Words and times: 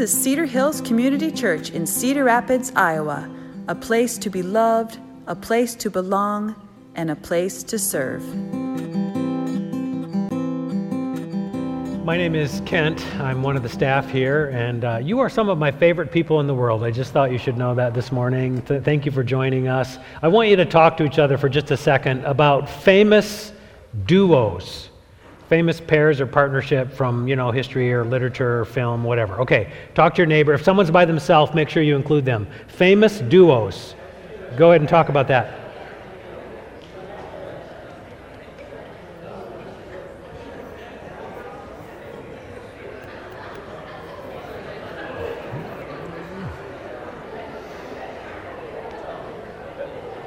This 0.00 0.14
is 0.14 0.22
Cedar 0.22 0.46
Hills 0.46 0.80
Community 0.80 1.30
Church 1.30 1.72
in 1.72 1.86
Cedar 1.86 2.24
Rapids, 2.24 2.72
Iowa, 2.74 3.30
a 3.68 3.74
place 3.74 4.16
to 4.16 4.30
be 4.30 4.42
loved, 4.42 4.98
a 5.26 5.36
place 5.36 5.74
to 5.74 5.90
belong, 5.90 6.54
and 6.94 7.10
a 7.10 7.16
place 7.16 7.62
to 7.64 7.78
serve. 7.78 8.24
My 12.02 12.16
name 12.16 12.34
is 12.34 12.62
Kent. 12.64 13.04
I'm 13.16 13.42
one 13.42 13.58
of 13.58 13.62
the 13.62 13.68
staff 13.68 14.08
here, 14.08 14.48
and 14.54 14.86
uh, 14.86 15.00
you 15.02 15.18
are 15.18 15.28
some 15.28 15.50
of 15.50 15.58
my 15.58 15.70
favorite 15.70 16.10
people 16.10 16.40
in 16.40 16.46
the 16.46 16.54
world. 16.54 16.82
I 16.82 16.90
just 16.90 17.12
thought 17.12 17.30
you 17.30 17.36
should 17.36 17.58
know 17.58 17.74
that 17.74 17.92
this 17.92 18.10
morning. 18.10 18.62
Th- 18.62 18.82
thank 18.82 19.04
you 19.04 19.12
for 19.12 19.22
joining 19.22 19.68
us. 19.68 19.98
I 20.22 20.28
want 20.28 20.48
you 20.48 20.56
to 20.56 20.64
talk 20.64 20.96
to 20.96 21.04
each 21.04 21.18
other 21.18 21.36
for 21.36 21.50
just 21.50 21.70
a 21.72 21.76
second 21.76 22.24
about 22.24 22.70
famous 22.70 23.52
duos 24.06 24.89
famous 25.50 25.80
pairs 25.80 26.20
or 26.20 26.26
partnership 26.26 26.92
from 26.92 27.26
you 27.26 27.34
know 27.34 27.50
history 27.50 27.92
or 27.92 28.04
literature 28.04 28.60
or 28.60 28.64
film 28.64 29.02
whatever. 29.02 29.40
Okay 29.40 29.72
talk 29.94 30.14
to 30.14 30.18
your 30.18 30.26
neighbor. 30.26 30.54
If 30.54 30.62
someone's 30.62 30.92
by 30.92 31.04
themselves 31.04 31.52
make 31.54 31.68
sure 31.68 31.82
you 31.82 31.96
include 31.96 32.24
them. 32.24 32.46
Famous 32.68 33.18
duos. 33.18 33.96
Go 34.56 34.70
ahead 34.70 34.80
and 34.80 34.88
talk 34.88 35.08
about 35.08 35.26
that. 35.26 35.56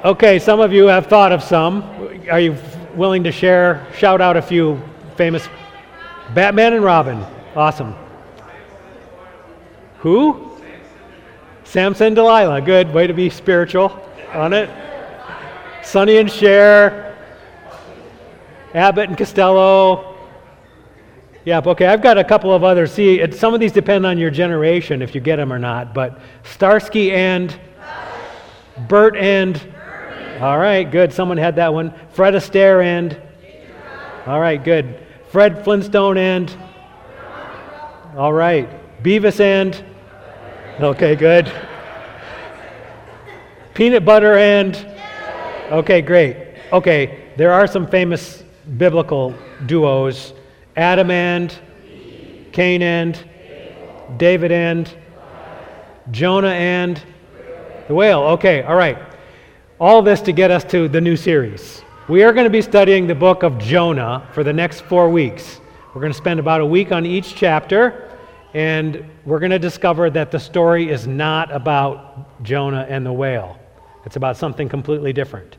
Okay, 0.04 0.38
some 0.38 0.60
of 0.60 0.70
you 0.70 0.84
have 0.84 1.06
thought 1.06 1.32
of 1.32 1.42
some. 1.42 1.82
Are 2.30 2.38
you 2.38 2.58
willing 2.94 3.24
to 3.24 3.32
share, 3.32 3.86
shout 3.96 4.20
out 4.20 4.36
a 4.36 4.42
few 4.42 4.78
famous 5.16 5.48
Batman 6.34 6.74
and 6.74 6.84
Robin? 6.84 7.24
Awesome. 7.54 7.94
Who? 9.98 10.60
Samson 11.64 12.08
and 12.08 12.16
Delilah. 12.16 12.60
Good. 12.60 12.92
Way 12.92 13.06
to 13.06 13.14
be 13.14 13.30
spiritual 13.30 14.00
on 14.32 14.52
it. 14.52 14.70
Sonny 15.82 16.18
and 16.18 16.30
Cher. 16.30 17.16
Abbott 18.74 19.08
and 19.08 19.16
Costello. 19.16 20.16
Yep, 21.44 21.66
okay, 21.66 21.86
I've 21.86 22.02
got 22.02 22.16
a 22.16 22.24
couple 22.24 22.54
of 22.54 22.64
others. 22.64 22.90
See, 22.90 23.20
it, 23.20 23.34
some 23.34 23.52
of 23.52 23.60
these 23.60 23.70
depend 23.70 24.06
on 24.06 24.16
your 24.16 24.30
generation 24.30 25.02
if 25.02 25.14
you 25.14 25.20
get 25.20 25.36
them 25.36 25.52
or 25.52 25.58
not, 25.58 25.92
but 25.92 26.18
Starsky 26.42 27.12
and 27.12 27.54
Bert 28.88 29.14
and 29.16 29.60
all 30.40 30.58
right, 30.58 30.90
good. 30.90 31.12
Someone 31.12 31.36
had 31.36 31.56
that 31.56 31.72
one. 31.72 31.94
Fred 32.10 32.34
Astaire 32.34 32.82
and. 32.82 33.20
All 34.26 34.40
right, 34.40 34.62
good. 34.62 35.03
Fred 35.34 35.64
Flintstone 35.64 36.16
and. 36.16 36.56
All 38.16 38.32
right. 38.32 38.68
Beavis 39.02 39.40
and. 39.40 39.84
Okay, 40.78 41.16
good. 41.16 41.52
Peanut 43.74 44.04
butter 44.04 44.38
and. 44.38 44.76
Okay, 45.72 46.02
great. 46.02 46.36
Okay, 46.72 47.32
there 47.36 47.52
are 47.52 47.66
some 47.66 47.84
famous 47.84 48.44
biblical 48.78 49.34
duos 49.66 50.34
Adam 50.76 51.10
and. 51.10 51.58
Cain 52.52 52.80
and. 52.82 53.28
David 54.16 54.52
and. 54.52 54.88
Jonah 56.12 56.46
and. 56.46 57.02
The 57.88 57.94
whale. 57.94 58.20
Okay, 58.20 58.62
all 58.62 58.76
right. 58.76 58.98
All 59.80 60.00
this 60.00 60.20
to 60.20 60.32
get 60.32 60.52
us 60.52 60.62
to 60.66 60.86
the 60.86 61.00
new 61.00 61.16
series. 61.16 61.82
We 62.06 62.22
are 62.22 62.34
going 62.34 62.44
to 62.44 62.50
be 62.50 62.60
studying 62.60 63.06
the 63.06 63.14
book 63.14 63.42
of 63.42 63.56
Jonah 63.56 64.28
for 64.34 64.44
the 64.44 64.52
next 64.52 64.82
four 64.82 65.08
weeks. 65.08 65.58
We're 65.94 66.02
going 66.02 66.12
to 66.12 66.18
spend 66.18 66.38
about 66.38 66.60
a 66.60 66.66
week 66.66 66.92
on 66.92 67.06
each 67.06 67.34
chapter, 67.34 68.14
and 68.52 69.08
we're 69.24 69.38
going 69.38 69.52
to 69.52 69.58
discover 69.58 70.10
that 70.10 70.30
the 70.30 70.38
story 70.38 70.90
is 70.90 71.06
not 71.06 71.50
about 71.50 72.42
Jonah 72.42 72.84
and 72.90 73.06
the 73.06 73.12
whale. 73.12 73.58
It's 74.04 74.16
about 74.16 74.36
something 74.36 74.68
completely 74.68 75.14
different. 75.14 75.56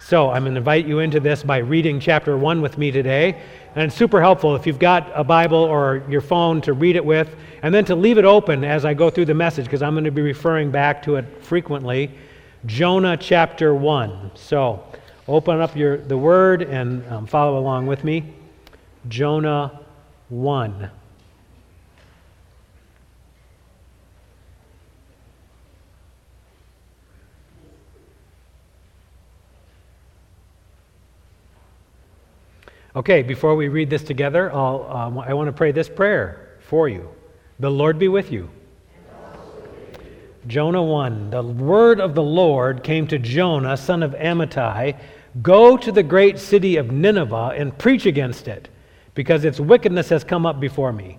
So 0.00 0.30
I'm 0.30 0.42
going 0.42 0.54
to 0.54 0.58
invite 0.58 0.84
you 0.84 0.98
into 0.98 1.20
this 1.20 1.44
by 1.44 1.58
reading 1.58 2.00
chapter 2.00 2.36
1 2.36 2.60
with 2.60 2.76
me 2.76 2.90
today. 2.90 3.40
And 3.76 3.84
it's 3.84 3.94
super 3.94 4.20
helpful 4.20 4.56
if 4.56 4.66
you've 4.66 4.80
got 4.80 5.12
a 5.14 5.22
Bible 5.22 5.58
or 5.58 6.02
your 6.08 6.22
phone 6.22 6.60
to 6.62 6.72
read 6.72 6.96
it 6.96 7.04
with, 7.04 7.36
and 7.62 7.72
then 7.72 7.84
to 7.84 7.94
leave 7.94 8.18
it 8.18 8.24
open 8.24 8.64
as 8.64 8.84
I 8.84 8.94
go 8.94 9.10
through 9.10 9.26
the 9.26 9.34
message, 9.34 9.66
because 9.66 9.80
I'm 9.80 9.94
going 9.94 10.02
to 10.02 10.10
be 10.10 10.22
referring 10.22 10.72
back 10.72 11.04
to 11.04 11.14
it 11.14 11.44
frequently. 11.44 12.10
Jonah 12.66 13.16
chapter 13.16 13.76
1. 13.76 14.32
So 14.34 14.84
open 15.26 15.60
up 15.60 15.76
your, 15.76 15.96
the 15.96 16.16
word 16.16 16.62
and 16.62 17.06
um, 17.10 17.26
follow 17.26 17.58
along 17.58 17.86
with 17.86 18.04
me. 18.04 18.34
Jonah 19.08 19.80
1. 20.28 20.90
Okay, 32.96 33.22
before 33.22 33.56
we 33.56 33.66
read 33.66 33.90
this 33.90 34.04
together, 34.04 34.52
um, 34.52 35.18
I 35.18 35.34
want 35.34 35.48
to 35.48 35.52
pray 35.52 35.72
this 35.72 35.88
prayer 35.88 36.58
for 36.60 36.88
you. 36.88 37.08
The 37.58 37.70
Lord 37.70 37.98
be 37.98 38.06
with 38.06 38.30
you. 38.30 38.48
Jonah 40.46 40.82
1. 40.82 41.30
The 41.30 41.42
word 41.42 42.00
of 42.00 42.14
the 42.14 42.22
Lord 42.22 42.84
came 42.84 43.06
to 43.08 43.18
Jonah, 43.18 43.76
son 43.76 44.02
of 44.02 44.12
Amittai 44.12 44.96
Go 45.42 45.76
to 45.76 45.90
the 45.90 46.02
great 46.02 46.38
city 46.38 46.76
of 46.76 46.90
Nineveh 46.90 47.54
and 47.56 47.76
preach 47.76 48.06
against 48.06 48.46
it, 48.48 48.68
because 49.14 49.44
its 49.44 49.58
wickedness 49.58 50.08
has 50.10 50.24
come 50.24 50.46
up 50.46 50.60
before 50.60 50.92
me. 50.92 51.18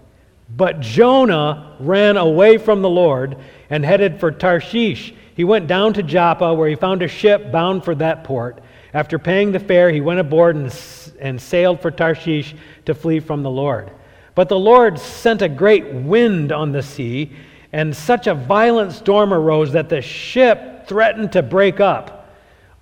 But 0.56 0.80
Jonah 0.80 1.76
ran 1.80 2.18
away 2.18 2.58
from 2.58 2.82
the 2.82 2.90
Lord 2.90 3.38
and 3.70 3.84
headed 3.84 4.20
for 4.20 4.32
Tarshish. 4.32 5.14
He 5.36 5.44
went 5.44 5.68
down 5.68 5.94
to 5.94 6.04
Joppa, 6.04 6.54
where 6.54 6.70
he 6.70 6.76
found 6.76 7.02
a 7.02 7.08
ship 7.08 7.52
bound 7.52 7.84
for 7.84 7.96
that 7.96 8.24
port. 8.24 8.62
After 8.94 9.20
paying 9.20 9.52
the 9.52 9.60
fare, 9.60 9.90
he 9.90 10.02
went 10.02 10.20
aboard 10.20 10.56
and, 10.56 10.74
and 11.20 11.42
sailed 11.42 11.82
for 11.82 11.92
Tarshish 11.92 12.56
to 12.86 12.94
flee 12.94 13.20
from 13.20 13.44
the 13.44 13.50
Lord. 13.50 13.92
But 14.36 14.50
the 14.50 14.60
Lord 14.60 15.00
sent 15.00 15.42
a 15.42 15.50
great 15.50 15.92
wind 15.94 16.52
on 16.52 16.72
the 16.72 16.84
sea 16.84 17.32
and 17.74 17.96
such 17.96 18.28
a 18.28 18.36
violent 18.36 18.94
storm 18.94 19.34
arose 19.34 19.74
that 19.74 19.90
the 19.90 20.02
ship 20.02 20.88
threatened 20.88 21.34
to 21.34 21.42
break 21.42 21.82
up. 21.82 22.15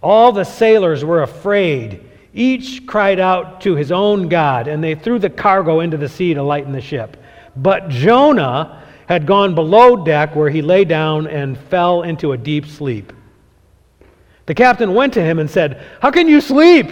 All 0.03 0.33
the 0.33 0.43
sailors 0.43 1.05
were 1.05 1.23
afraid. 1.23 2.03
Each 2.33 2.85
cried 2.85 3.19
out 3.19 3.61
to 3.61 3.75
his 3.75 3.91
own 3.91 4.27
God, 4.27 4.67
and 4.67 4.83
they 4.83 4.95
threw 4.95 5.17
the 5.17 5.29
cargo 5.29 5.79
into 5.79 5.97
the 5.97 6.09
sea 6.09 6.33
to 6.33 6.43
lighten 6.43 6.73
the 6.73 6.81
ship. 6.81 7.15
But 7.55 7.87
Jonah 7.87 8.83
had 9.07 9.25
gone 9.25 9.55
below 9.55 10.03
deck 10.03 10.35
where 10.35 10.49
he 10.49 10.61
lay 10.61 10.83
down 10.83 11.27
and 11.27 11.57
fell 11.57 12.01
into 12.01 12.33
a 12.33 12.37
deep 12.37 12.65
sleep. 12.65 13.13
The 14.45 14.55
captain 14.55 14.93
went 14.93 15.13
to 15.13 15.23
him 15.23 15.39
and 15.39 15.49
said, 15.49 15.81
How 16.01 16.11
can 16.11 16.27
you 16.27 16.41
sleep? 16.41 16.89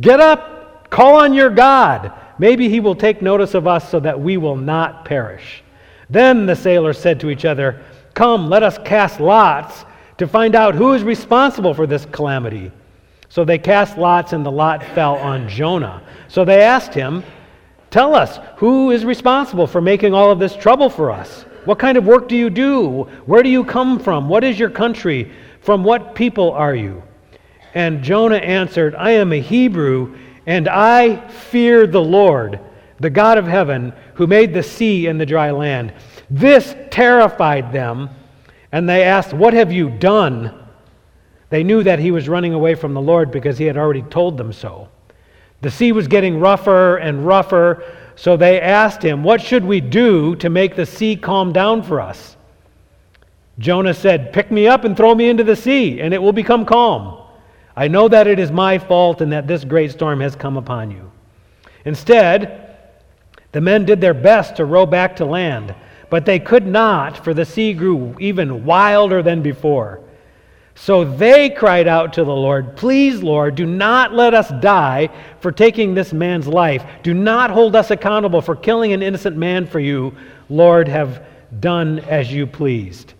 Get 0.00 0.20
up, 0.20 0.90
call 0.90 1.16
on 1.16 1.32
your 1.32 1.50
God. 1.50 2.12
Maybe 2.38 2.68
he 2.68 2.80
will 2.80 2.94
take 2.94 3.22
notice 3.22 3.54
of 3.54 3.66
us 3.66 3.88
so 3.88 4.00
that 4.00 4.20
we 4.20 4.36
will 4.36 4.56
not 4.56 5.04
perish. 5.04 5.62
Then 6.10 6.44
the 6.44 6.56
sailors 6.56 6.98
said 6.98 7.20
to 7.20 7.30
each 7.30 7.44
other, 7.44 7.82
Come, 8.12 8.50
let 8.50 8.62
us 8.62 8.76
cast 8.84 9.18
lots 9.18 9.84
to 10.18 10.26
find 10.26 10.54
out 10.54 10.74
who 10.74 10.94
is 10.94 11.02
responsible 11.02 11.74
for 11.74 11.86
this 11.86 12.06
calamity. 12.06 12.70
So 13.28 13.44
they 13.44 13.58
cast 13.58 13.96
lots, 13.96 14.32
and 14.32 14.44
the 14.44 14.50
lot 14.50 14.82
fell 14.82 15.16
on 15.16 15.48
Jonah. 15.48 16.02
So 16.28 16.44
they 16.44 16.62
asked 16.62 16.94
him, 16.94 17.24
Tell 17.90 18.14
us, 18.14 18.38
who 18.56 18.90
is 18.90 19.04
responsible 19.04 19.66
for 19.66 19.80
making 19.80 20.14
all 20.14 20.30
of 20.30 20.38
this 20.38 20.56
trouble 20.56 20.88
for 20.88 21.10
us? 21.10 21.44
What 21.64 21.78
kind 21.78 21.98
of 21.98 22.06
work 22.06 22.28
do 22.28 22.36
you 22.36 22.50
do? 22.50 23.02
Where 23.26 23.42
do 23.42 23.48
you 23.48 23.64
come 23.64 23.98
from? 23.98 24.28
What 24.28 24.44
is 24.44 24.58
your 24.58 24.70
country? 24.70 25.30
From 25.60 25.84
what 25.84 26.14
people 26.14 26.52
are 26.52 26.74
you? 26.74 27.02
And 27.74 28.02
Jonah 28.02 28.36
answered, 28.36 28.94
I 28.94 29.12
am 29.12 29.32
a 29.32 29.40
Hebrew, 29.40 30.16
and 30.46 30.68
I 30.68 31.28
fear 31.28 31.86
the 31.86 32.02
Lord 32.02 32.60
the 33.02 33.10
God 33.10 33.36
of 33.36 33.46
heaven, 33.46 33.92
who 34.14 34.28
made 34.28 34.54
the 34.54 34.62
sea 34.62 35.08
and 35.08 35.20
the 35.20 35.26
dry 35.26 35.50
land. 35.50 35.92
This 36.30 36.74
terrified 36.90 37.72
them, 37.72 38.08
and 38.72 38.88
they 38.88 39.04
asked, 39.04 39.32
What 39.32 39.54
have 39.54 39.70
you 39.70 39.90
done? 39.90 40.58
They 41.50 41.62
knew 41.62 41.82
that 41.82 41.98
he 41.98 42.10
was 42.10 42.28
running 42.28 42.54
away 42.54 42.74
from 42.74 42.94
the 42.94 43.00
Lord 43.00 43.30
because 43.30 43.58
he 43.58 43.66
had 43.66 43.76
already 43.76 44.02
told 44.02 44.38
them 44.38 44.52
so. 44.52 44.88
The 45.60 45.70
sea 45.70 45.92
was 45.92 46.08
getting 46.08 46.40
rougher 46.40 46.96
and 46.96 47.26
rougher, 47.26 47.84
so 48.16 48.36
they 48.36 48.60
asked 48.60 49.02
him, 49.02 49.22
What 49.22 49.42
should 49.42 49.64
we 49.64 49.80
do 49.80 50.34
to 50.36 50.48
make 50.48 50.74
the 50.74 50.86
sea 50.86 51.14
calm 51.14 51.52
down 51.52 51.82
for 51.82 52.00
us? 52.00 52.36
Jonah 53.58 53.94
said, 53.94 54.32
Pick 54.32 54.50
me 54.50 54.66
up 54.66 54.84
and 54.84 54.96
throw 54.96 55.14
me 55.14 55.28
into 55.28 55.44
the 55.44 55.54
sea, 55.54 56.00
and 56.00 56.14
it 56.14 56.22
will 56.22 56.32
become 56.32 56.64
calm. 56.64 57.18
I 57.76 57.88
know 57.88 58.08
that 58.08 58.26
it 58.26 58.38
is 58.38 58.50
my 58.50 58.78
fault 58.78 59.20
and 59.20 59.32
that 59.32 59.46
this 59.46 59.64
great 59.64 59.92
storm 59.92 60.20
has 60.20 60.34
come 60.34 60.56
upon 60.56 60.90
you. 60.90 61.10
Instead, 61.84 62.76
the 63.52 63.60
men 63.60 63.84
did 63.84 64.00
their 64.00 64.14
best 64.14 64.56
to 64.56 64.64
row 64.64 64.86
back 64.86 65.16
to 65.16 65.24
land, 65.24 65.74
but 66.12 66.26
they 66.26 66.38
could 66.38 66.66
not, 66.66 67.24
for 67.24 67.32
the 67.32 67.42
sea 67.46 67.72
grew 67.72 68.14
even 68.20 68.66
wilder 68.66 69.22
than 69.22 69.40
before. 69.40 69.98
So 70.74 71.06
they 71.06 71.48
cried 71.48 71.88
out 71.88 72.12
to 72.12 72.22
the 72.22 72.36
Lord, 72.36 72.76
Please, 72.76 73.22
Lord, 73.22 73.54
do 73.54 73.64
not 73.64 74.12
let 74.12 74.34
us 74.34 74.52
die 74.60 75.08
for 75.40 75.50
taking 75.50 75.94
this 75.94 76.12
man's 76.12 76.46
life. 76.46 76.84
Do 77.02 77.14
not 77.14 77.48
hold 77.48 77.74
us 77.74 77.90
accountable 77.90 78.42
for 78.42 78.54
killing 78.54 78.92
an 78.92 79.02
innocent 79.02 79.38
man 79.38 79.66
for 79.66 79.80
you. 79.80 80.14
Lord, 80.50 80.86
have 80.86 81.24
done 81.60 82.00
as 82.00 82.30
you 82.30 82.46
pleased. 82.46 83.14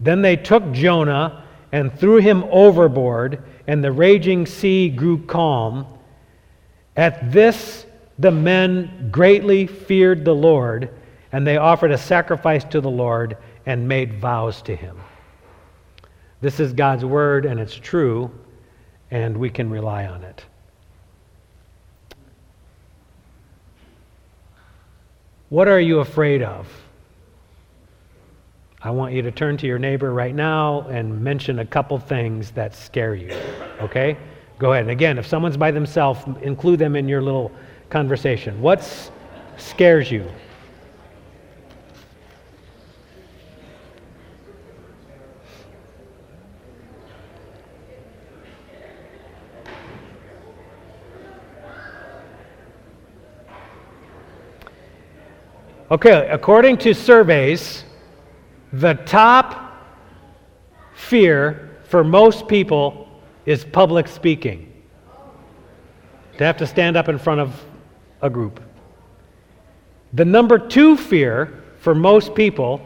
Then 0.00 0.22
they 0.22 0.36
took 0.36 0.72
Jonah 0.72 1.44
and 1.72 1.92
threw 1.92 2.20
him 2.22 2.42
overboard, 2.44 3.42
and 3.66 3.84
the 3.84 3.92
raging 3.92 4.46
sea 4.46 4.88
grew 4.88 5.26
calm. 5.26 5.86
At 6.96 7.30
this, 7.30 7.84
the 8.18 8.30
men 8.30 9.10
greatly 9.12 9.66
feared 9.66 10.24
the 10.24 10.34
Lord, 10.34 10.88
and 11.32 11.46
they 11.46 11.56
offered 11.56 11.90
a 11.90 11.98
sacrifice 11.98 12.64
to 12.64 12.80
the 12.80 12.90
Lord 12.90 13.36
and 13.66 13.86
made 13.86 14.14
vows 14.14 14.62
to 14.62 14.74
him. 14.74 14.96
This 16.40 16.60
is 16.60 16.72
God's 16.72 17.04
word, 17.04 17.44
and 17.44 17.58
it's 17.58 17.74
true, 17.74 18.30
and 19.10 19.36
we 19.36 19.50
can 19.50 19.68
rely 19.68 20.06
on 20.06 20.22
it. 20.24 20.44
What 25.48 25.66
are 25.66 25.80
you 25.80 26.00
afraid 26.00 26.42
of? 26.42 26.68
I 28.80 28.90
want 28.90 29.12
you 29.12 29.22
to 29.22 29.32
turn 29.32 29.56
to 29.58 29.66
your 29.66 29.78
neighbor 29.78 30.12
right 30.12 30.34
now 30.34 30.82
and 30.82 31.20
mention 31.20 31.58
a 31.58 31.66
couple 31.66 31.98
things 31.98 32.52
that 32.52 32.74
scare 32.74 33.14
you. 33.14 33.32
Okay? 33.80 34.16
Go 34.58 34.72
ahead. 34.72 34.84
And 34.84 34.90
again, 34.90 35.18
if 35.18 35.26
someone's 35.26 35.56
by 35.56 35.70
themselves, 35.70 36.20
include 36.42 36.78
them 36.78 36.94
in 36.94 37.08
your 37.08 37.22
little 37.22 37.50
conversation. 37.90 38.60
What 38.60 39.10
scares 39.56 40.10
you? 40.10 40.30
Okay, 55.90 56.28
according 56.30 56.76
to 56.78 56.92
surveys, 56.92 57.84
the 58.74 58.92
top 58.92 59.74
fear 60.94 61.78
for 61.84 62.04
most 62.04 62.46
people 62.46 63.08
is 63.46 63.64
public 63.64 64.06
speaking. 64.06 64.70
To 66.36 66.44
have 66.44 66.58
to 66.58 66.66
stand 66.66 66.98
up 66.98 67.08
in 67.08 67.18
front 67.18 67.40
of 67.40 67.64
a 68.20 68.28
group. 68.28 68.60
The 70.12 70.26
number 70.26 70.58
two 70.58 70.94
fear 70.94 71.62
for 71.78 71.94
most 71.94 72.34
people, 72.34 72.82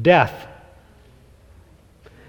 death. 0.00 0.46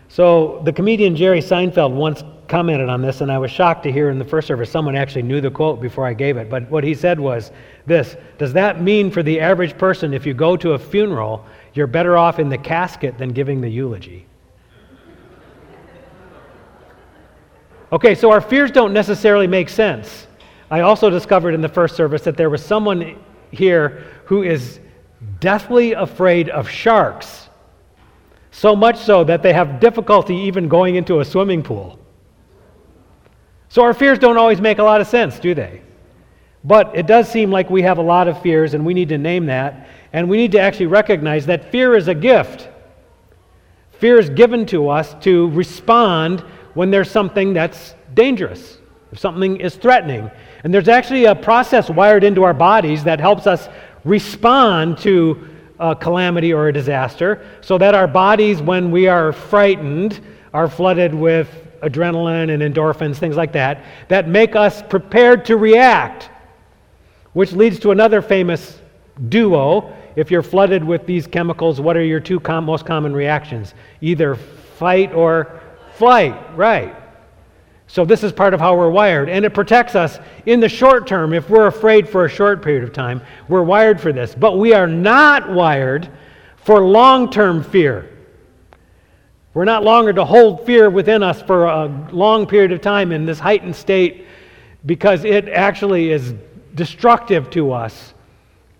So 0.07 0.61
the 0.65 0.73
comedian 0.73 1.15
Jerry 1.15 1.41
Seinfeld 1.41 1.91
once 1.91 2.23
commented 2.47 2.89
on 2.89 3.01
this, 3.01 3.21
and 3.21 3.31
I 3.31 3.37
was 3.37 3.51
shocked 3.51 3.83
to 3.83 3.91
hear 3.91 4.09
in 4.09 4.19
the 4.19 4.25
first 4.25 4.47
service 4.47 4.69
someone 4.69 4.95
actually 4.95 5.23
knew 5.23 5.41
the 5.41 5.51
quote 5.51 5.81
before 5.81 6.05
I 6.05 6.13
gave 6.13 6.37
it. 6.37 6.49
But 6.49 6.69
what 6.69 6.83
he 6.83 6.93
said 6.93 7.19
was 7.19 7.51
this 7.85 8.15
Does 8.37 8.53
that 8.53 8.81
mean 8.81 9.11
for 9.11 9.23
the 9.23 9.39
average 9.39 9.77
person, 9.77 10.13
if 10.13 10.25
you 10.25 10.33
go 10.33 10.55
to 10.57 10.73
a 10.73 10.79
funeral, 10.79 11.45
you're 11.73 11.87
better 11.87 12.17
off 12.17 12.39
in 12.39 12.49
the 12.49 12.57
casket 12.57 13.17
than 13.17 13.29
giving 13.29 13.61
the 13.61 13.69
eulogy? 13.69 14.25
Okay, 17.91 18.15
so 18.15 18.31
our 18.31 18.41
fears 18.41 18.71
don't 18.71 18.93
necessarily 18.93 19.47
make 19.47 19.69
sense. 19.69 20.27
I 20.69 20.81
also 20.81 21.09
discovered 21.09 21.53
in 21.53 21.61
the 21.61 21.69
first 21.69 21.95
service 21.95 22.23
that 22.23 22.35
there 22.35 22.49
was 22.49 22.65
someone 22.65 23.17
here 23.51 24.03
who 24.25 24.43
is 24.43 24.79
deathly 25.39 25.93
afraid 25.93 26.49
of 26.49 26.67
sharks, 26.67 27.49
so 28.51 28.75
much 28.75 28.97
so 28.97 29.23
that 29.23 29.43
they 29.43 29.53
have 29.53 29.79
difficulty 29.79 30.35
even 30.35 30.67
going 30.67 30.95
into 30.95 31.19
a 31.19 31.25
swimming 31.25 31.61
pool. 31.61 31.99
So 33.75 33.81
our 33.81 33.93
fears 33.93 34.17
don't 34.17 34.37
always 34.37 34.61
make 34.61 34.79
a 34.79 34.83
lot 34.83 35.01
of 35.01 35.07
sense, 35.07 35.37
do 35.37 35.53
they? 35.53 35.81
But 36.63 36.95
it 36.95 37.07
does 37.07 37.27
seem 37.27 37.51
like 37.51 37.69
we 37.69 37.81
have 37.81 37.97
a 37.97 38.01
lot 38.01 38.29
of 38.29 38.41
fears, 38.41 38.73
and 38.73 38.85
we 38.85 38.93
need 38.93 39.09
to 39.09 39.17
name 39.17 39.47
that. 39.47 39.89
And 40.13 40.29
we 40.29 40.37
need 40.37 40.53
to 40.53 40.61
actually 40.61 40.85
recognize 40.85 41.45
that 41.47 41.73
fear 41.73 41.93
is 41.93 42.07
a 42.07 42.15
gift. 42.15 42.69
Fear 43.99 44.17
is 44.19 44.29
given 44.29 44.65
to 44.67 44.87
us 44.87 45.13
to 45.23 45.49
respond 45.49 46.39
when 46.73 46.89
there's 46.89 47.11
something 47.11 47.51
that's 47.51 47.95
dangerous, 48.13 48.77
if 49.11 49.19
something 49.19 49.57
is 49.57 49.75
threatening. 49.75 50.31
And 50.63 50.73
there's 50.73 50.87
actually 50.87 51.25
a 51.25 51.35
process 51.35 51.89
wired 51.89 52.23
into 52.23 52.45
our 52.45 52.53
bodies 52.53 53.03
that 53.03 53.19
helps 53.19 53.45
us 53.45 53.67
respond 54.05 54.99
to 54.99 55.49
a 55.81 55.93
calamity 55.93 56.53
or 56.53 56.69
a 56.69 56.73
disaster 56.73 57.45
so 57.59 57.77
that 57.79 57.93
our 57.93 58.07
bodies, 58.07 58.61
when 58.61 58.89
we 58.89 59.09
are 59.09 59.33
frightened, 59.33 60.21
are 60.53 60.69
flooded 60.69 61.13
with 61.13 61.49
adrenaline 61.85 62.53
and 62.53 62.61
endorphins, 62.61 63.17
things 63.17 63.35
like 63.35 63.53
that, 63.53 63.83
that 64.07 64.27
make 64.27 64.55
us 64.55 64.81
prepared 64.81 65.45
to 65.45 65.57
react, 65.57 66.29
which 67.33 67.53
leads 67.53 67.79
to 67.79 67.91
another 67.91 68.21
famous 68.21 68.79
duo. 69.29 69.95
If 70.15 70.31
you're 70.31 70.43
flooded 70.43 70.83
with 70.83 71.05
these 71.05 71.27
chemicals, 71.27 71.79
what 71.79 71.95
are 71.95 72.03
your 72.03 72.19
two 72.19 72.39
com- 72.39 72.65
most 72.65 72.85
common 72.85 73.13
reactions? 73.13 73.73
Either 74.01 74.35
fight 74.35 75.13
or 75.13 75.61
flight, 75.95 76.35
right? 76.57 76.95
So, 77.87 78.03
this 78.03 78.23
is 78.23 78.31
part 78.31 78.53
of 78.53 78.59
how 78.59 78.75
we're 78.75 78.89
wired, 78.89 79.29
and 79.29 79.45
it 79.45 79.53
protects 79.53 79.93
us 79.93 80.17
in 80.47 80.59
the 80.59 80.67
short 80.67 81.05
term. 81.05 81.33
If 81.33 81.49
we're 81.49 81.67
afraid 81.67 82.09
for 82.09 82.25
a 82.25 82.29
short 82.29 82.63
period 82.63 82.83
of 82.83 82.91
time, 82.91 83.21
we're 83.47 83.61
wired 83.61 84.01
for 84.01 84.11
this. 84.11 84.33
But 84.33 84.57
we 84.57 84.73
are 84.73 84.87
not 84.87 85.49
wired 85.49 86.09
for 86.57 86.81
long 86.81 87.29
term 87.29 87.63
fear. 87.63 88.09
We're 89.55 89.63
not 89.63 89.85
longer 89.85 90.11
to 90.11 90.25
hold 90.25 90.65
fear 90.65 90.89
within 90.89 91.23
us 91.23 91.41
for 91.41 91.67
a 91.67 91.87
long 92.11 92.45
period 92.45 92.73
of 92.73 92.81
time 92.81 93.13
in 93.13 93.25
this 93.25 93.39
heightened 93.39 93.73
state 93.73 94.27
because 94.85 95.23
it 95.23 95.47
actually 95.47 96.11
is 96.11 96.33
destructive 96.75 97.49
to 97.51 97.71
us 97.71 98.13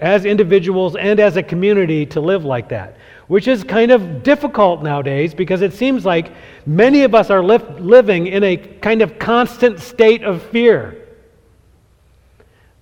as 0.01 0.25
individuals 0.25 0.97
and 0.97 1.21
as 1.21 1.37
a 1.37 1.43
community 1.43 2.05
to 2.07 2.19
live 2.19 2.43
like 2.43 2.67
that, 2.67 2.97
which 3.27 3.47
is 3.47 3.63
kind 3.63 3.89
of 3.89 4.21
difficult 4.21 4.83
nowadays 4.83 5.33
because 5.33 5.61
it 5.61 5.71
seems 5.71 6.05
like 6.05 6.33
many 6.65 7.03
of 7.03 7.15
us 7.15 7.29
are 7.29 7.41
li- 7.41 7.57
living 7.79 8.27
in 8.27 8.43
a 8.43 8.57
kind 8.57 9.01
of 9.01 9.17
constant 9.17 9.79
state 9.79 10.23
of 10.23 10.43
fear. 10.43 11.07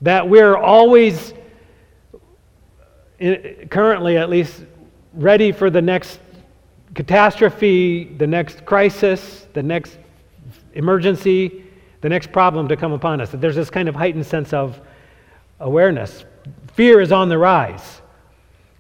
That 0.02 0.28
we're 0.28 0.58
always, 0.58 1.32
currently 3.70 4.18
at 4.18 4.32
least, 4.32 4.64
ready 5.14 5.52
for 5.52 5.70
the 5.70 5.82
next 5.82 6.20
catastrophe, 6.94 8.06
the 8.06 8.28
next 8.28 8.66
crisis, 8.66 9.48
the 9.54 9.64
next 9.64 9.98
emergency, 10.74 11.64
the 12.02 12.10
next 12.10 12.32
problem 12.32 12.68
to 12.68 12.76
come 12.76 12.92
upon 12.92 13.22
us. 13.22 13.32
There's 13.32 13.56
this 13.56 13.70
kind 13.70 13.88
of 13.90 13.96
heightened 13.96 14.26
sense 14.26 14.54
of 14.54 14.80
awareness. 15.60 16.26
Fear 16.74 17.02
is 17.02 17.12
on 17.12 17.30
the 17.30 17.38
rise. 17.38 18.02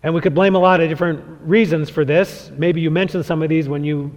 And 0.03 0.13
we 0.13 0.19
could 0.19 0.35
blame 0.35 0.55
a 0.55 0.59
lot 0.59 0.81
of 0.81 0.89
different 0.89 1.23
reasons 1.41 1.89
for 1.89 2.03
this. 2.03 2.51
Maybe 2.57 2.81
you 2.81 2.91
mentioned 2.91 3.25
some 3.25 3.41
of 3.41 3.49
these 3.49 3.69
when 3.69 3.83
you 3.83 4.11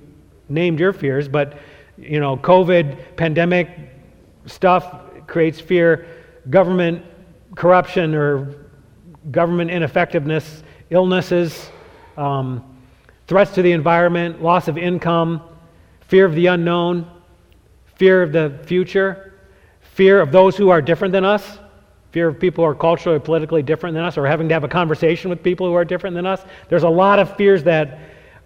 named 0.49 0.81
your 0.81 0.93
fears, 0.93 1.29
but 1.29 1.59
you 1.97 2.19
know, 2.19 2.37
COVID, 2.37 3.17
pandemic 3.17 3.69
stuff 4.47 5.01
creates 5.27 5.61
fear, 5.61 6.07
government 6.51 7.05
corruption 7.55 8.15
or 8.15 8.55
government 9.31 9.71
ineffectiveness, 9.71 10.63
illnesses, 10.91 11.71
um, 12.17 12.76
threats 13.27 13.53
to 13.53 13.63
the 13.63 13.73
environment, 13.73 14.43
loss 14.43 14.69
of 14.69 14.79
income, 14.79 15.43
fear 16.03 16.25
of 16.25 16.35
the 16.35 16.47
unknown, 16.47 17.11
fear 17.97 18.23
of 18.23 18.33
the 18.33 18.59
future, 18.65 19.35
fear 19.81 20.21
of 20.21 20.31
those 20.31 20.57
who 20.57 20.69
are 20.69 20.81
different 20.81 21.13
than 21.13 21.25
us, 21.25 21.59
fear 22.13 22.29
of 22.29 22.39
people 22.39 22.65
who 22.65 22.71
are 22.71 22.75
culturally 22.75 23.17
or 23.17 23.21
politically 23.21 23.63
different 23.63 23.95
than 23.95 24.05
us, 24.05 24.17
or 24.17 24.27
having 24.27 24.49
to 24.49 24.55
have 24.55 24.65
a 24.65 24.69
conversation 24.69 25.31
with 25.31 25.43
people 25.43 25.67
who 25.67 25.75
are 25.75 25.85
different 25.85 26.15
than 26.15 26.27
us. 26.27 26.45
There's 26.69 26.85
a 26.85 26.89
lot 26.89 27.19
of 27.19 27.37
fears 27.37 27.65
that 27.65 27.99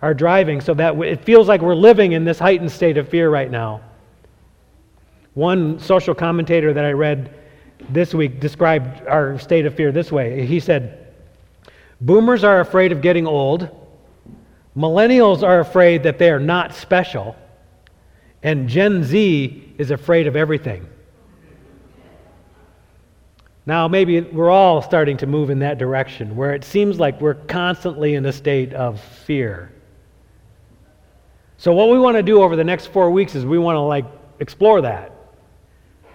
are 0.03 0.15
driving 0.15 0.61
so 0.61 0.73
that 0.75 0.97
it 1.03 1.25
feels 1.25 1.47
like 1.47 1.61
we're 1.61 1.75
living 1.75 2.13
in 2.13 2.25
this 2.25 2.39
heightened 2.39 2.73
state 2.73 2.97
of 2.97 3.09
fear 3.09 3.29
right 3.29 3.51
now. 3.51 3.83
One 5.35 5.79
social 5.79 6.15
commentator 6.15 6.73
that 6.73 6.85
I 6.85 6.93
read 6.93 7.35
this 7.91 8.15
week 8.15 8.41
described 8.41 9.07
our 9.07 9.39
state 9.39 9.67
of 9.67 9.75
fear 9.75 9.93
this 9.93 10.11
way. 10.11 10.47
He 10.47 10.59
said, 10.61 11.15
Boomers 12.01 12.45
are 12.45 12.61
afraid 12.61 12.93
of 12.93 13.03
getting 13.03 13.27
old 13.27 13.69
Millennials 14.77 15.43
are 15.43 15.61
afraid 15.61 16.05
that 16.05 16.19
they 16.19 16.31
are 16.31 16.39
not 16.39 16.75
special, 16.75 17.37
and 18.43 18.69
Gen 18.69 19.03
Z 19.03 19.75
is 19.79 19.91
afraid 19.91 20.27
of 20.27 20.37
everything. 20.37 20.87
Now, 23.67 23.89
maybe 23.89 24.21
we're 24.21 24.50
all 24.50 24.81
starting 24.81 25.17
to 25.19 25.27
move 25.27 25.50
in 25.50 25.59
that 25.61 25.79
direction 25.79 26.35
where 26.35 26.55
it 26.55 26.65
seems 26.65 26.99
like 26.99 27.21
we're 27.21 27.35
constantly 27.35 28.15
in 28.15 28.25
a 28.27 28.33
state 28.33 28.73
of 28.73 29.00
fear. 29.00 29.73
So, 31.59 31.73
what 31.73 31.91
we 31.91 31.99
want 31.99 32.17
to 32.17 32.23
do 32.23 32.43
over 32.43 32.57
the 32.57 32.65
next 32.65 32.87
four 32.87 33.11
weeks 33.11 33.35
is 33.35 33.45
we 33.45 33.59
want 33.59 33.77
to 33.77 33.81
like 33.81 34.07
explore 34.39 34.81
that. 34.81 35.12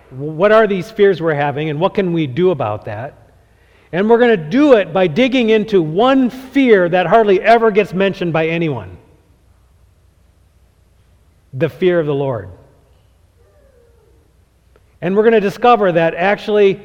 What 0.10 0.52
are 0.52 0.66
these 0.66 0.90
fears 0.90 1.22
we're 1.22 1.34
having, 1.34 1.70
and 1.70 1.80
what 1.80 1.94
can 1.94 2.14
we 2.14 2.26
do 2.26 2.52
about 2.52 2.86
that? 2.86 3.25
And 3.96 4.10
we're 4.10 4.18
going 4.18 4.38
to 4.38 4.50
do 4.50 4.74
it 4.74 4.92
by 4.92 5.08
digging 5.08 5.52
into 5.52 5.82
one 5.82 6.30
fear 6.30 6.90
that 6.90 7.08
hardly 7.08 7.40
ever 7.40 7.72
gets 7.72 7.94
mentioned 7.94 8.34
by 8.34 8.50
anyone 8.50 8.98
the 11.54 11.70
fear 11.70 12.02
of 12.02 12.06
the 12.06 12.14
Lord. 12.14 12.50
And 15.00 15.16
we're 15.16 15.24
going 15.24 15.32
to 15.32 15.40
discover 15.40 15.94
that 15.94 16.14
actually 16.14 16.82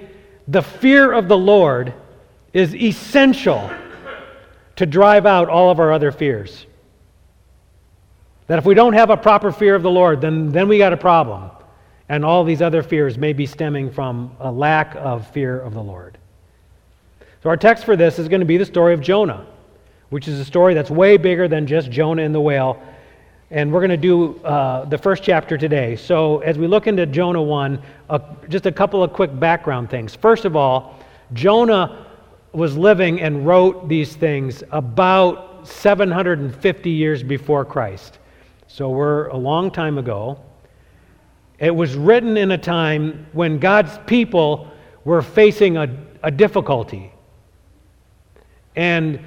the 0.47 0.63
fear 0.63 1.11
of 1.11 1.27
the 1.27 1.37
Lord 1.37 1.95
is 2.53 2.77
essential 2.77 3.73
to 4.77 4.87
drive 4.87 5.27
out 5.27 5.49
all 5.49 5.69
of 5.69 5.81
our 5.81 5.93
other 5.93 6.13
fears. 6.13 6.65
That 8.47 8.61
if 8.61 8.65
we 8.65 8.75
don't 8.75 8.93
have 8.93 9.11
a 9.11 9.17
proper 9.17 9.51
fear 9.51 9.75
of 9.75 9.83
the 9.83 9.91
Lord, 9.91 10.21
then, 10.21 10.53
then 10.53 10.69
we 10.69 10.79
got 10.79 10.93
a 10.93 10.97
problem. 10.97 11.51
And 12.09 12.25
all 12.25 12.45
these 12.45 12.63
other 12.63 12.85
fears 12.85 13.19
may 13.19 13.33
be 13.33 13.47
stemming 13.47 13.91
from 13.91 14.37
a 14.39 14.53
lack 14.53 14.95
of 14.95 15.27
fear 15.33 15.59
of 15.59 15.75
the 15.75 15.83
Lord. 15.83 16.17
So, 17.43 17.49
our 17.49 17.57
text 17.57 17.87
for 17.87 17.97
this 17.97 18.19
is 18.19 18.29
going 18.29 18.41
to 18.41 18.47
be 18.47 18.59
the 18.59 18.67
story 18.67 18.93
of 18.93 19.01
Jonah, 19.01 19.47
which 20.11 20.29
is 20.29 20.39
a 20.39 20.45
story 20.45 20.75
that's 20.75 20.91
way 20.91 21.17
bigger 21.17 21.49
than 21.49 21.67
just 21.67 21.91
Jonah 21.91 22.23
and 22.23 22.35
the 22.35 22.41
whale. 22.41 22.79
And 23.51 23.73
we're 23.73 23.81
going 23.81 23.89
to 23.89 23.97
do 23.97 24.37
uh, 24.45 24.85
the 24.85 24.99
first 24.99 25.23
chapter 25.23 25.57
today. 25.57 25.97
So, 25.97 26.41
as 26.41 26.59
we 26.59 26.67
look 26.67 26.87
into 26.87 27.07
Jonah 27.07 27.41
1, 27.41 27.83
uh, 28.11 28.19
just 28.51 28.67
a 28.67 28.73
couple 28.73 29.03
of 29.03 29.15
quick 29.15 29.41
background 29.41 29.89
things. 29.89 30.15
First 30.15 30.45
of 30.45 30.55
all, 30.55 30.99
Jonah 31.33 32.05
was 32.53 32.77
living 32.77 33.23
and 33.23 33.47
wrote 33.47 33.89
these 33.89 34.15
things 34.15 34.63
about 34.71 35.67
750 35.67 36.91
years 36.91 37.23
before 37.23 37.65
Christ. 37.65 38.19
So, 38.67 38.91
we're 38.91 39.29
a 39.29 39.37
long 39.37 39.71
time 39.71 39.97
ago. 39.97 40.39
It 41.59 41.75
was 41.75 41.95
written 41.97 42.37
in 42.37 42.51
a 42.51 42.59
time 42.59 43.27
when 43.33 43.59
God's 43.59 43.97
people 44.07 44.71
were 45.07 45.23
facing 45.23 45.79
a, 45.79 45.89
a 46.23 46.31
difficulty. 46.31 47.15
And 48.77 49.21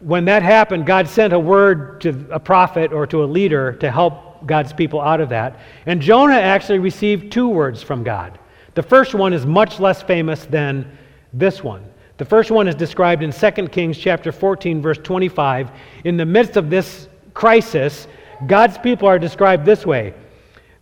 when 0.00 0.24
that 0.26 0.42
happened, 0.42 0.86
God 0.86 1.08
sent 1.08 1.32
a 1.32 1.38
word 1.38 2.00
to 2.02 2.26
a 2.30 2.40
prophet 2.40 2.92
or 2.92 3.06
to 3.06 3.22
a 3.22 3.26
leader 3.26 3.72
to 3.74 3.90
help 3.90 4.46
God's 4.46 4.72
people 4.72 5.00
out 5.00 5.20
of 5.20 5.28
that. 5.28 5.60
And 5.86 6.00
Jonah 6.00 6.34
actually 6.34 6.80
received 6.80 7.32
two 7.32 7.48
words 7.48 7.82
from 7.82 8.02
God. 8.02 8.38
The 8.74 8.82
first 8.82 9.14
one 9.14 9.32
is 9.32 9.46
much 9.46 9.78
less 9.78 10.02
famous 10.02 10.44
than 10.46 10.98
this 11.32 11.62
one. 11.62 11.84
The 12.18 12.24
first 12.24 12.50
one 12.50 12.68
is 12.68 12.74
described 12.74 13.22
in 13.22 13.32
2 13.32 13.68
Kings 13.68 13.98
chapter 13.98 14.32
14 14.32 14.82
verse 14.82 14.98
25. 14.98 15.70
In 16.04 16.16
the 16.16 16.26
midst 16.26 16.56
of 16.56 16.70
this 16.70 17.08
crisis, 17.34 18.06
God's 18.46 18.78
people 18.78 19.08
are 19.08 19.18
described 19.18 19.64
this 19.64 19.86
way. 19.86 20.14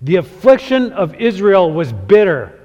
The 0.02 0.16
affliction 0.16 0.92
of 0.92 1.14
Israel 1.16 1.72
was 1.72 1.92
bitter. 1.92 2.58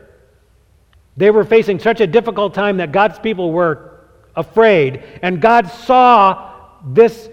They 1.17 1.31
were 1.31 1.43
facing 1.43 1.79
such 1.79 2.01
a 2.01 2.07
difficult 2.07 2.53
time 2.53 2.77
that 2.77 2.91
God's 2.91 3.19
people 3.19 3.51
were 3.51 3.94
afraid. 4.35 5.03
And 5.21 5.41
God 5.41 5.67
saw 5.67 6.53
this 6.85 7.29